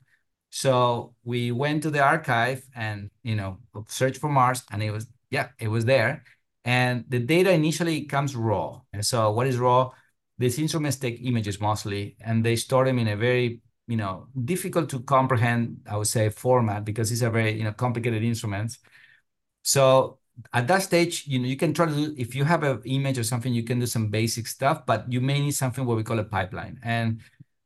So 0.51 1.15
we 1.23 1.51
went 1.51 1.83
to 1.83 1.91
the 1.91 2.01
archive 2.03 2.63
and 2.75 3.09
you 3.23 3.35
know 3.35 3.57
search 3.87 4.19
for 4.19 4.29
Mars, 4.29 4.63
and 4.71 4.83
it 4.83 4.91
was 4.91 5.07
yeah, 5.31 5.49
it 5.59 5.67
was 5.69 5.85
there. 5.85 6.23
And 6.65 7.05
the 7.09 7.19
data 7.19 7.51
initially 7.51 8.05
comes 8.05 8.35
raw. 8.35 8.81
And 8.93 9.05
so 9.05 9.31
what 9.31 9.47
is 9.47 9.57
raw? 9.57 9.91
These 10.37 10.59
instruments 10.59 10.97
take 10.97 11.19
images 11.23 11.59
mostly, 11.59 12.15
and 12.21 12.45
they 12.45 12.55
store 12.55 12.85
them 12.85 12.99
in 12.99 13.07
a 13.07 13.17
very 13.17 13.61
you 13.87 13.97
know 13.97 14.27
difficult 14.45 14.89
to 14.91 14.99
comprehend, 15.01 15.81
I 15.89 15.97
would 15.97 16.07
say, 16.07 16.29
format 16.29 16.85
because 16.85 17.09
these 17.09 17.23
are 17.23 17.31
very 17.31 17.57
you 17.57 17.63
know 17.63 17.73
complicated 17.73 18.23
instruments. 18.23 18.79
So 19.63 20.18
at 20.53 20.67
that 20.67 20.83
stage, 20.83 21.25
you 21.27 21.39
know, 21.39 21.47
you 21.47 21.57
can 21.57 21.73
try 21.73 21.85
to 21.85 21.93
do, 21.93 22.15
if 22.17 22.35
you 22.35 22.43
have 22.43 22.63
an 22.63 22.81
image 22.85 23.17
or 23.17 23.23
something, 23.23 23.53
you 23.53 23.63
can 23.63 23.79
do 23.79 23.85
some 23.85 24.07
basic 24.07 24.47
stuff, 24.47 24.85
but 24.85 25.11
you 25.11 25.21
may 25.21 25.39
need 25.39 25.51
something 25.51 25.85
what 25.85 25.97
we 25.97 26.03
call 26.03 26.19
a 26.19 26.23
pipeline. 26.23 26.79
And 26.83 27.21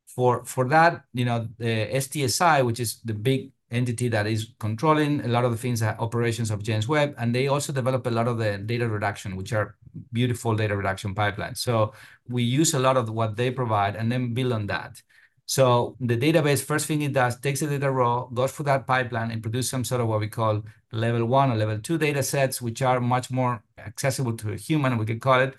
for 0.06 0.44
for 0.44 0.68
that, 0.68 1.04
you 1.12 1.24
know, 1.24 1.48
the 1.58 1.88
STScI, 1.92 2.64
which 2.64 2.80
is 2.80 3.00
the 3.04 3.14
big 3.14 3.50
entity 3.70 4.08
that 4.08 4.26
is 4.26 4.52
controlling 4.60 5.24
a 5.24 5.28
lot 5.28 5.44
of 5.44 5.50
the 5.50 5.56
things 5.56 5.80
that 5.80 5.98
operations 5.98 6.50
of 6.50 6.62
James 6.62 6.86
Webb, 6.86 7.14
and 7.18 7.34
they 7.34 7.48
also 7.48 7.72
develop 7.72 8.06
a 8.06 8.10
lot 8.10 8.28
of 8.28 8.38
the 8.38 8.58
data 8.58 8.88
reduction, 8.88 9.36
which 9.36 9.52
are 9.52 9.76
beautiful 10.12 10.54
data 10.54 10.76
reduction 10.76 11.14
pipelines. 11.14 11.58
So 11.58 11.92
we 12.28 12.42
use 12.42 12.74
a 12.74 12.78
lot 12.78 12.96
of 12.96 13.10
what 13.10 13.36
they 13.36 13.50
provide 13.50 13.96
and 13.96 14.10
then 14.10 14.34
build 14.34 14.52
on 14.52 14.66
that. 14.66 15.02
So 15.46 15.96
the 16.00 16.16
database, 16.16 16.64
first 16.64 16.86
thing 16.86 17.02
it 17.02 17.12
does, 17.12 17.38
takes 17.38 17.60
the 17.60 17.66
data 17.66 17.90
raw, 17.90 18.26
goes 18.26 18.52
through 18.52 18.64
that 18.66 18.86
pipeline 18.86 19.30
and 19.30 19.42
produce 19.42 19.68
some 19.68 19.84
sort 19.84 20.00
of 20.00 20.08
what 20.08 20.20
we 20.20 20.28
call 20.28 20.62
level 20.90 21.26
one 21.26 21.50
or 21.50 21.56
level 21.56 21.78
two 21.78 21.98
data 21.98 22.22
sets, 22.22 22.62
which 22.62 22.80
are 22.80 23.00
much 23.00 23.30
more 23.30 23.62
accessible 23.78 24.36
to 24.38 24.52
a 24.52 24.56
human, 24.56 24.96
we 24.96 25.04
could 25.04 25.20
call 25.20 25.40
it. 25.40 25.54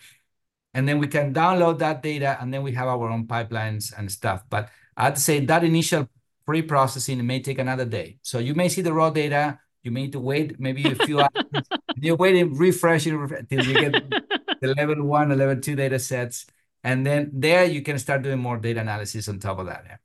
And 0.74 0.88
then 0.88 1.00
we 1.00 1.08
can 1.08 1.34
download 1.34 1.80
that 1.80 2.02
data 2.02 2.38
and 2.42 2.54
then 2.54 2.64
we 2.64 2.74
have 2.74 2.88
our 2.88 3.10
own 3.10 3.28
pipelines 3.28 3.94
and 3.98 4.12
stuff. 4.12 4.44
But 4.50 4.70
I'd 4.98 5.18
say 5.18 5.40
that 5.46 5.64
initial 5.64 6.10
pre-processing 6.46 7.26
may 7.26 7.42
take 7.42 7.60
another 7.60 7.86
day. 7.86 8.18
So 8.24 8.40
you 8.40 8.56
may 8.56 8.70
see 8.70 8.82
the 8.82 8.94
raw 8.94 9.10
data, 9.10 9.60
you 9.84 9.92
may 9.92 10.04
need 10.04 10.12
to 10.14 10.20
wait 10.20 10.60
maybe 10.60 10.84
a 10.84 10.96
few 10.96 11.22
hours. 11.22 11.32
You're 11.96 12.18
waiting, 12.18 12.56
refreshing 12.56 13.14
until 13.22 13.66
you 13.66 13.74
get 13.74 14.04
the 14.62 14.74
level 14.76 15.04
one 15.04 15.32
or 15.32 15.36
level 15.36 15.62
two 15.62 15.76
data 15.76 16.00
sets. 16.00 16.46
And 16.86 17.04
then 17.04 17.32
there 17.34 17.66
you 17.66 17.82
can 17.82 17.98
start 17.98 18.22
doing 18.22 18.38
more 18.38 18.58
data 18.58 18.80
analysis 18.80 19.28
on 19.28 19.40
top 19.40 19.58
of 19.58 19.66
that. 19.66 19.84
Yeah. 19.88 19.98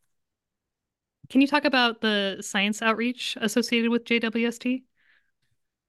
Can 1.28 1.42
you 1.42 1.46
talk 1.46 1.66
about 1.66 2.00
the 2.00 2.38
science 2.40 2.80
outreach 2.80 3.36
associated 3.38 3.90
with 3.90 4.04
JWST? 4.04 4.82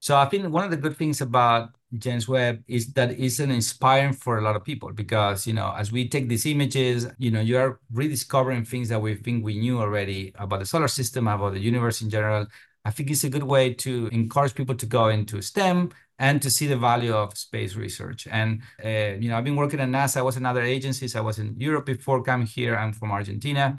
So 0.00 0.16
I 0.16 0.26
think 0.26 0.48
one 0.52 0.64
of 0.64 0.70
the 0.70 0.76
good 0.76 0.96
things 0.96 1.22
about 1.22 1.70
James 1.96 2.28
Webb 2.28 2.62
is 2.68 2.92
that 2.92 3.12
it's 3.12 3.38
an 3.38 3.50
inspiring 3.50 4.12
for 4.12 4.36
a 4.36 4.42
lot 4.42 4.54
of 4.54 4.64
people 4.64 4.92
because 4.92 5.46
you 5.46 5.54
know 5.54 5.72
as 5.74 5.90
we 5.90 6.08
take 6.08 6.28
these 6.28 6.44
images, 6.44 7.06
you 7.18 7.30
know 7.30 7.40
you 7.40 7.56
are 7.56 7.80
rediscovering 7.90 8.64
things 8.66 8.90
that 8.90 9.00
we 9.00 9.14
think 9.14 9.44
we 9.44 9.58
knew 9.58 9.80
already 9.80 10.32
about 10.34 10.60
the 10.60 10.66
solar 10.66 10.88
system, 10.88 11.26
about 11.26 11.54
the 11.54 11.60
universe 11.60 12.02
in 12.02 12.10
general. 12.10 12.46
I 12.84 12.90
think 12.90 13.10
it's 13.10 13.24
a 13.24 13.30
good 13.30 13.44
way 13.44 13.74
to 13.74 14.08
encourage 14.08 14.54
people 14.54 14.74
to 14.74 14.86
go 14.86 15.08
into 15.08 15.40
STEM 15.40 15.90
and 16.18 16.42
to 16.42 16.50
see 16.50 16.66
the 16.66 16.76
value 16.76 17.14
of 17.14 17.36
space 17.36 17.74
research. 17.76 18.26
And, 18.30 18.62
uh, 18.84 19.18
you 19.20 19.28
know, 19.28 19.36
I've 19.36 19.44
been 19.44 19.56
working 19.56 19.80
at 19.80 19.88
NASA. 19.88 20.18
I 20.18 20.22
was 20.22 20.36
in 20.36 20.46
other 20.46 20.62
agencies. 20.62 21.16
I 21.16 21.20
was 21.20 21.38
in 21.38 21.54
Europe 21.58 21.86
before 21.86 22.22
coming 22.22 22.46
here. 22.46 22.76
I'm 22.76 22.92
from 22.92 23.12
Argentina. 23.12 23.78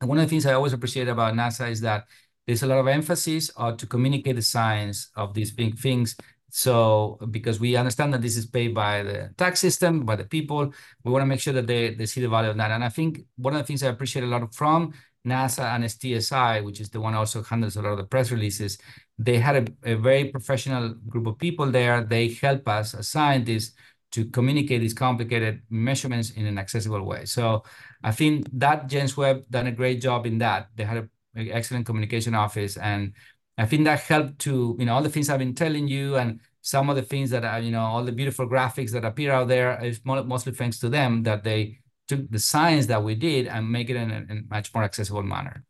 And 0.00 0.08
one 0.08 0.18
of 0.18 0.24
the 0.24 0.28
things 0.28 0.46
I 0.46 0.52
always 0.52 0.72
appreciate 0.72 1.08
about 1.08 1.34
NASA 1.34 1.70
is 1.70 1.80
that 1.80 2.06
there's 2.46 2.62
a 2.62 2.66
lot 2.66 2.78
of 2.78 2.88
emphasis 2.88 3.50
to 3.78 3.86
communicate 3.86 4.36
the 4.36 4.42
science 4.42 5.10
of 5.16 5.32
these 5.32 5.50
big 5.50 5.78
things. 5.78 6.16
So 6.50 7.18
because 7.30 7.58
we 7.58 7.74
understand 7.74 8.14
that 8.14 8.22
this 8.22 8.36
is 8.36 8.46
paid 8.46 8.74
by 8.74 9.02
the 9.02 9.34
tax 9.36 9.60
system, 9.60 10.04
by 10.04 10.16
the 10.16 10.24
people, 10.24 10.72
we 11.02 11.10
want 11.10 11.22
to 11.22 11.26
make 11.26 11.40
sure 11.40 11.54
that 11.54 11.66
they, 11.66 11.94
they 11.94 12.06
see 12.06 12.20
the 12.20 12.28
value 12.28 12.50
of 12.50 12.56
that. 12.58 12.70
And 12.70 12.84
I 12.84 12.90
think 12.90 13.22
one 13.36 13.54
of 13.54 13.58
the 13.58 13.66
things 13.66 13.82
I 13.82 13.88
appreciate 13.88 14.24
a 14.24 14.28
lot 14.28 14.54
from 14.54 14.92
NASA 15.26 15.74
and 15.74 15.84
STScI, 15.84 16.64
which 16.64 16.80
is 16.80 16.90
the 16.90 17.00
one 17.00 17.14
also 17.14 17.42
handles 17.42 17.76
a 17.76 17.82
lot 17.82 17.92
of 17.92 17.98
the 17.98 18.04
press 18.04 18.30
releases, 18.30 18.78
they 19.18 19.38
had 19.38 19.56
a, 19.84 19.92
a 19.92 19.94
very 19.94 20.26
professional 20.26 20.94
group 21.08 21.26
of 21.26 21.38
people 21.38 21.70
there. 21.70 22.02
They 22.04 22.28
help 22.28 22.68
us 22.68 22.94
as 22.94 23.08
scientists 23.08 23.74
to 24.12 24.26
communicate 24.26 24.80
these 24.80 24.94
complicated 24.94 25.62
measurements 25.70 26.30
in 26.30 26.46
an 26.46 26.58
accessible 26.58 27.02
way. 27.02 27.24
So 27.24 27.64
I 28.02 28.12
think 28.12 28.46
that 28.52 28.86
James 28.88 29.16
Webb 29.16 29.44
done 29.50 29.66
a 29.66 29.72
great 29.72 30.00
job 30.00 30.26
in 30.26 30.38
that. 30.38 30.68
They 30.76 30.84
had 30.84 30.98
an 30.98 31.10
excellent 31.50 31.86
communication 31.86 32.34
office, 32.34 32.76
and 32.76 33.12
I 33.58 33.66
think 33.66 33.84
that 33.84 34.00
helped 34.00 34.38
to 34.40 34.76
you 34.78 34.86
know 34.86 34.94
all 34.94 35.02
the 35.02 35.10
things 35.10 35.30
I've 35.30 35.38
been 35.38 35.54
telling 35.54 35.88
you 35.88 36.16
and 36.16 36.40
some 36.60 36.88
of 36.88 36.96
the 36.96 37.02
things 37.02 37.30
that 37.30 37.44
are 37.44 37.60
you 37.60 37.70
know 37.70 37.80
all 37.80 38.04
the 38.04 38.12
beautiful 38.12 38.48
graphics 38.48 38.90
that 38.92 39.04
appear 39.04 39.32
out 39.32 39.48
there 39.48 39.82
is 39.84 40.00
mostly 40.04 40.52
thanks 40.52 40.78
to 40.80 40.88
them 40.88 41.22
that 41.24 41.44
they 41.44 41.80
took 42.08 42.30
the 42.30 42.38
science 42.38 42.86
that 42.86 43.02
we 43.02 43.14
did 43.14 43.46
and 43.46 43.70
make 43.70 43.90
it 43.90 43.96
in 43.96 44.10
a, 44.10 44.16
in 44.32 44.46
much 44.50 44.74
more 44.74 44.84
accessible 44.84 45.22
manner. 45.22 45.64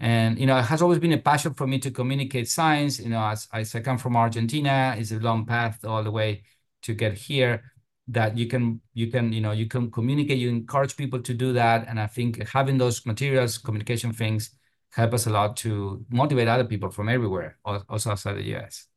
And 0.00 0.38
you 0.38 0.46
know, 0.46 0.58
it 0.58 0.64
has 0.64 0.82
always 0.82 0.98
been 0.98 1.12
a 1.12 1.18
passion 1.18 1.54
for 1.54 1.66
me 1.66 1.78
to 1.78 1.90
communicate 1.90 2.48
science. 2.48 2.98
You 2.98 3.10
know, 3.10 3.24
as, 3.24 3.46
as 3.52 3.74
I 3.74 3.80
come 3.80 3.98
from 3.98 4.16
Argentina, 4.16 4.94
it's 4.98 5.12
a 5.12 5.18
long 5.20 5.46
path 5.46 5.84
all 5.84 6.02
the 6.02 6.10
way 6.10 6.42
to 6.82 6.94
get 6.94 7.14
here. 7.14 7.62
That 8.08 8.36
you 8.36 8.48
can 8.48 8.80
you 8.94 9.12
can 9.12 9.32
you 9.32 9.40
know 9.40 9.52
you 9.52 9.66
can 9.66 9.90
communicate, 9.90 10.38
you 10.38 10.48
encourage 10.48 10.96
people 10.96 11.22
to 11.22 11.32
do 11.32 11.52
that, 11.52 11.86
and 11.88 12.00
I 12.00 12.08
think 12.08 12.48
having 12.48 12.76
those 12.76 13.06
materials, 13.06 13.58
communication 13.58 14.12
things, 14.12 14.50
help 14.90 15.14
us 15.14 15.26
a 15.26 15.30
lot 15.30 15.56
to 15.58 16.04
motivate 16.10 16.48
other 16.48 16.64
people 16.64 16.90
from 16.90 17.08
everywhere, 17.08 17.58
also 17.64 18.10
outside 18.10 18.34
the 18.34 18.56
US. 18.56 18.88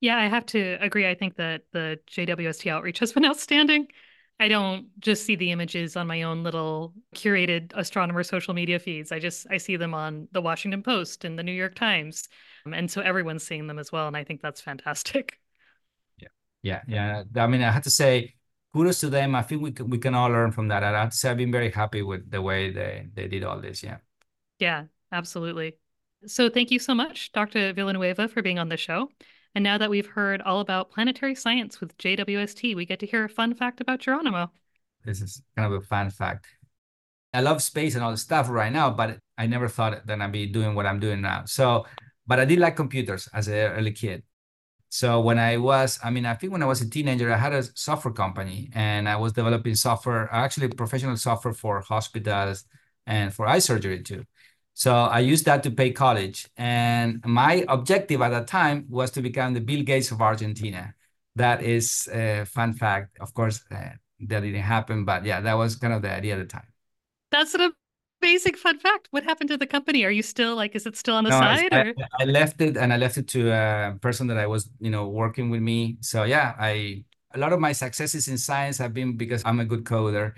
Yeah, 0.00 0.18
I 0.18 0.28
have 0.28 0.46
to 0.46 0.76
agree. 0.80 1.08
I 1.08 1.14
think 1.14 1.36
that 1.36 1.62
the 1.72 1.98
JWST 2.10 2.70
outreach 2.70 2.98
has 2.98 3.12
been 3.12 3.24
outstanding. 3.30 3.88
I 4.38 4.48
don't 4.48 4.88
just 5.00 5.24
see 5.24 5.34
the 5.36 5.50
images 5.50 5.96
on 5.96 6.06
my 6.06 6.22
own 6.22 6.42
little 6.42 6.92
curated 7.14 7.72
astronomer 7.74 8.22
social 8.22 8.52
media 8.52 8.78
feeds. 8.78 9.10
I 9.12 9.18
just 9.18 9.46
I 9.50 9.56
see 9.56 9.76
them 9.76 9.94
on 9.94 10.28
the 10.32 10.42
Washington 10.42 10.82
Post 10.82 11.24
and 11.24 11.38
the 11.38 11.42
New 11.42 11.52
York 11.52 11.74
Times. 11.74 12.28
Um, 12.66 12.74
and 12.74 12.90
so 12.90 13.00
everyone's 13.00 13.44
seeing 13.46 13.66
them 13.66 13.78
as 13.78 13.90
well 13.92 14.06
and 14.06 14.16
I 14.16 14.24
think 14.24 14.42
that's 14.42 14.60
fantastic. 14.60 15.38
Yeah. 16.18 16.28
Yeah, 16.62 16.82
yeah. 16.88 17.22
I 17.42 17.46
mean, 17.46 17.62
I 17.62 17.70
have 17.70 17.84
to 17.84 17.90
say 17.90 18.34
kudos 18.74 19.00
to 19.00 19.10
them. 19.10 19.34
I 19.34 19.42
think 19.42 19.62
we 19.62 19.72
can, 19.72 19.88
we 19.90 19.98
can 19.98 20.14
all 20.14 20.28
learn 20.28 20.52
from 20.52 20.68
that. 20.68 20.82
I 20.82 20.90
have 21.00 21.10
to 21.10 21.16
say 21.16 21.30
I've 21.30 21.36
been 21.36 21.52
very 21.52 21.70
happy 21.70 22.02
with 22.02 22.30
the 22.30 22.42
way 22.42 22.70
they 22.70 23.08
they 23.14 23.28
did 23.28 23.44
all 23.44 23.60
this, 23.60 23.82
yeah. 23.82 23.98
Yeah, 24.58 24.84
absolutely. 25.12 25.76
So 26.26 26.48
thank 26.48 26.70
you 26.70 26.78
so 26.78 26.94
much, 26.94 27.32
Dr. 27.32 27.72
Villanueva, 27.72 28.28
for 28.28 28.42
being 28.42 28.58
on 28.58 28.68
the 28.68 28.76
show. 28.76 29.10
And 29.56 29.62
now 29.62 29.78
that 29.78 29.88
we've 29.88 30.06
heard 30.06 30.42
all 30.42 30.60
about 30.60 30.90
planetary 30.90 31.34
science 31.34 31.80
with 31.80 31.96
JWST, 31.96 32.76
we 32.76 32.84
get 32.84 33.00
to 33.00 33.06
hear 33.06 33.24
a 33.24 33.28
fun 33.28 33.54
fact 33.54 33.80
about 33.80 34.00
Geronimo. 34.00 34.52
This 35.02 35.22
is 35.22 35.40
kind 35.56 35.72
of 35.72 35.80
a 35.80 35.86
fun 35.86 36.10
fact. 36.10 36.46
I 37.32 37.40
love 37.40 37.62
space 37.62 37.94
and 37.94 38.04
all 38.04 38.10
the 38.10 38.18
stuff 38.18 38.50
right 38.50 38.70
now, 38.70 38.90
but 38.90 39.18
I 39.38 39.46
never 39.46 39.66
thought 39.66 40.06
that 40.06 40.20
I'd 40.20 40.30
be 40.30 40.44
doing 40.44 40.74
what 40.74 40.84
I'm 40.84 41.00
doing 41.00 41.22
now. 41.22 41.44
So, 41.46 41.86
but 42.26 42.38
I 42.38 42.44
did 42.44 42.58
like 42.58 42.76
computers 42.76 43.30
as 43.32 43.48
an 43.48 43.54
early 43.54 43.92
kid. 43.92 44.24
So 44.90 45.22
when 45.22 45.38
I 45.38 45.56
was, 45.56 45.98
I 46.04 46.10
mean, 46.10 46.26
I 46.26 46.34
think 46.34 46.52
when 46.52 46.62
I 46.62 46.66
was 46.66 46.82
a 46.82 46.90
teenager, 46.90 47.32
I 47.32 47.38
had 47.38 47.54
a 47.54 47.62
software 47.62 48.12
company 48.12 48.68
and 48.74 49.08
I 49.08 49.16
was 49.16 49.32
developing 49.32 49.74
software, 49.74 50.28
actually 50.34 50.68
professional 50.68 51.16
software 51.16 51.54
for 51.54 51.80
hospitals 51.80 52.64
and 53.06 53.32
for 53.32 53.46
eye 53.46 53.60
surgery 53.60 54.02
too. 54.02 54.26
So 54.76 54.94
I 54.94 55.20
used 55.20 55.46
that 55.46 55.62
to 55.62 55.70
pay 55.70 55.90
college. 55.90 56.48
And 56.58 57.24
my 57.24 57.64
objective 57.66 58.20
at 58.20 58.28
that 58.28 58.46
time 58.46 58.84
was 58.90 59.10
to 59.12 59.22
become 59.22 59.54
the 59.54 59.60
Bill 59.60 59.82
Gates 59.82 60.10
of 60.10 60.20
Argentina. 60.20 60.94
That 61.34 61.62
is 61.62 62.10
a 62.12 62.44
fun 62.44 62.74
fact. 62.74 63.16
Of 63.18 63.32
course, 63.32 63.64
uh, 63.70 63.96
that 64.28 64.40
didn't 64.40 64.60
happen, 64.60 65.06
but 65.06 65.24
yeah, 65.24 65.40
that 65.40 65.54
was 65.54 65.76
kind 65.76 65.94
of 65.94 66.02
the 66.02 66.10
idea 66.10 66.34
at 66.34 66.40
the 66.40 66.44
time. 66.44 66.68
That's 67.30 67.54
an 67.54 67.72
amazing 68.20 68.56
fun 68.56 68.78
fact. 68.78 69.08
What 69.12 69.24
happened 69.24 69.48
to 69.48 69.56
the 69.56 69.66
company? 69.66 70.04
Are 70.04 70.10
you 70.10 70.22
still 70.22 70.54
like, 70.54 70.76
is 70.76 70.84
it 70.84 70.94
still 70.94 71.16
on 71.16 71.24
the 71.24 71.30
no, 71.30 71.38
side? 71.38 71.72
I, 71.72 71.94
I, 72.20 72.24
left 72.26 72.60
it 72.60 72.76
and 72.76 72.92
I 72.92 72.98
left 72.98 73.16
it 73.16 73.28
to 73.28 73.50
a 73.50 73.96
person 74.02 74.26
that 74.26 74.36
I 74.36 74.46
was, 74.46 74.68
you 74.78 74.90
know, 74.90 75.08
working 75.08 75.48
with 75.48 75.62
me. 75.62 75.96
So 76.02 76.24
yeah, 76.24 76.54
I 76.60 77.02
a 77.32 77.38
lot 77.38 77.54
of 77.54 77.60
my 77.60 77.72
successes 77.72 78.28
in 78.28 78.36
science 78.36 78.76
have 78.76 78.92
been 78.92 79.16
because 79.16 79.42
I'm 79.46 79.58
a 79.58 79.64
good 79.64 79.84
coder. 79.84 80.34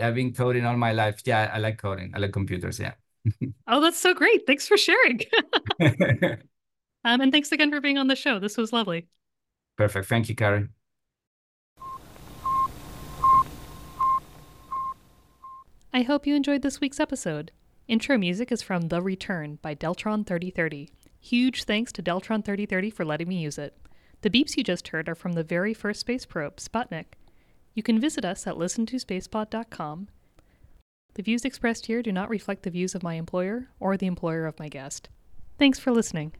I've 0.00 0.14
been 0.14 0.32
coding 0.32 0.64
all 0.64 0.76
my 0.76 0.92
life. 0.92 1.22
Yeah, 1.24 1.50
I 1.52 1.58
like 1.58 1.78
coding. 1.78 2.12
I 2.14 2.20
like 2.20 2.32
computers. 2.32 2.78
Yeah 2.78 2.92
oh, 3.66 3.80
that's 3.80 3.98
so 3.98 4.14
great. 4.14 4.46
Thanks 4.46 4.66
for 4.66 4.76
sharing. 4.76 5.20
um, 5.80 7.20
and 7.20 7.32
thanks 7.32 7.52
again 7.52 7.70
for 7.70 7.80
being 7.80 7.98
on 7.98 8.08
the 8.08 8.16
show. 8.16 8.38
This 8.38 8.56
was 8.56 8.72
lovely. 8.72 9.08
Perfect. 9.76 10.08
Thank 10.08 10.28
you, 10.28 10.34
Karen. 10.34 10.70
I 15.92 16.02
hope 16.02 16.26
you 16.26 16.36
enjoyed 16.36 16.62
this 16.62 16.80
week's 16.80 17.00
episode. 17.00 17.50
Intro 17.88 18.16
music 18.16 18.52
is 18.52 18.62
from 18.62 18.82
The 18.82 19.02
Return 19.02 19.58
by 19.60 19.74
Deltron 19.74 20.24
3030. 20.24 20.90
Huge 21.18 21.64
thanks 21.64 21.90
to 21.92 22.02
Deltron 22.02 22.44
3030 22.44 22.90
for 22.90 23.04
letting 23.04 23.28
me 23.28 23.40
use 23.40 23.58
it. 23.58 23.76
The 24.22 24.30
beeps 24.30 24.56
you 24.56 24.62
just 24.62 24.88
heard 24.88 25.08
are 25.08 25.14
from 25.14 25.32
the 25.32 25.42
very 25.42 25.74
first 25.74 26.00
space 26.00 26.24
probe, 26.24 26.58
Sputnik. 26.58 27.14
You 27.74 27.82
can 27.82 28.00
visit 28.00 28.24
us 28.24 28.46
at 28.46 28.54
listentospacepod.com 28.54 30.08
the 31.14 31.22
views 31.22 31.44
expressed 31.44 31.86
here 31.86 32.02
do 32.02 32.12
not 32.12 32.28
reflect 32.28 32.62
the 32.62 32.70
views 32.70 32.94
of 32.94 33.02
my 33.02 33.14
employer 33.14 33.68
or 33.78 33.96
the 33.96 34.06
employer 34.06 34.46
of 34.46 34.58
my 34.58 34.68
guest. 34.68 35.08
Thanks 35.58 35.78
for 35.78 35.90
listening. 35.90 36.32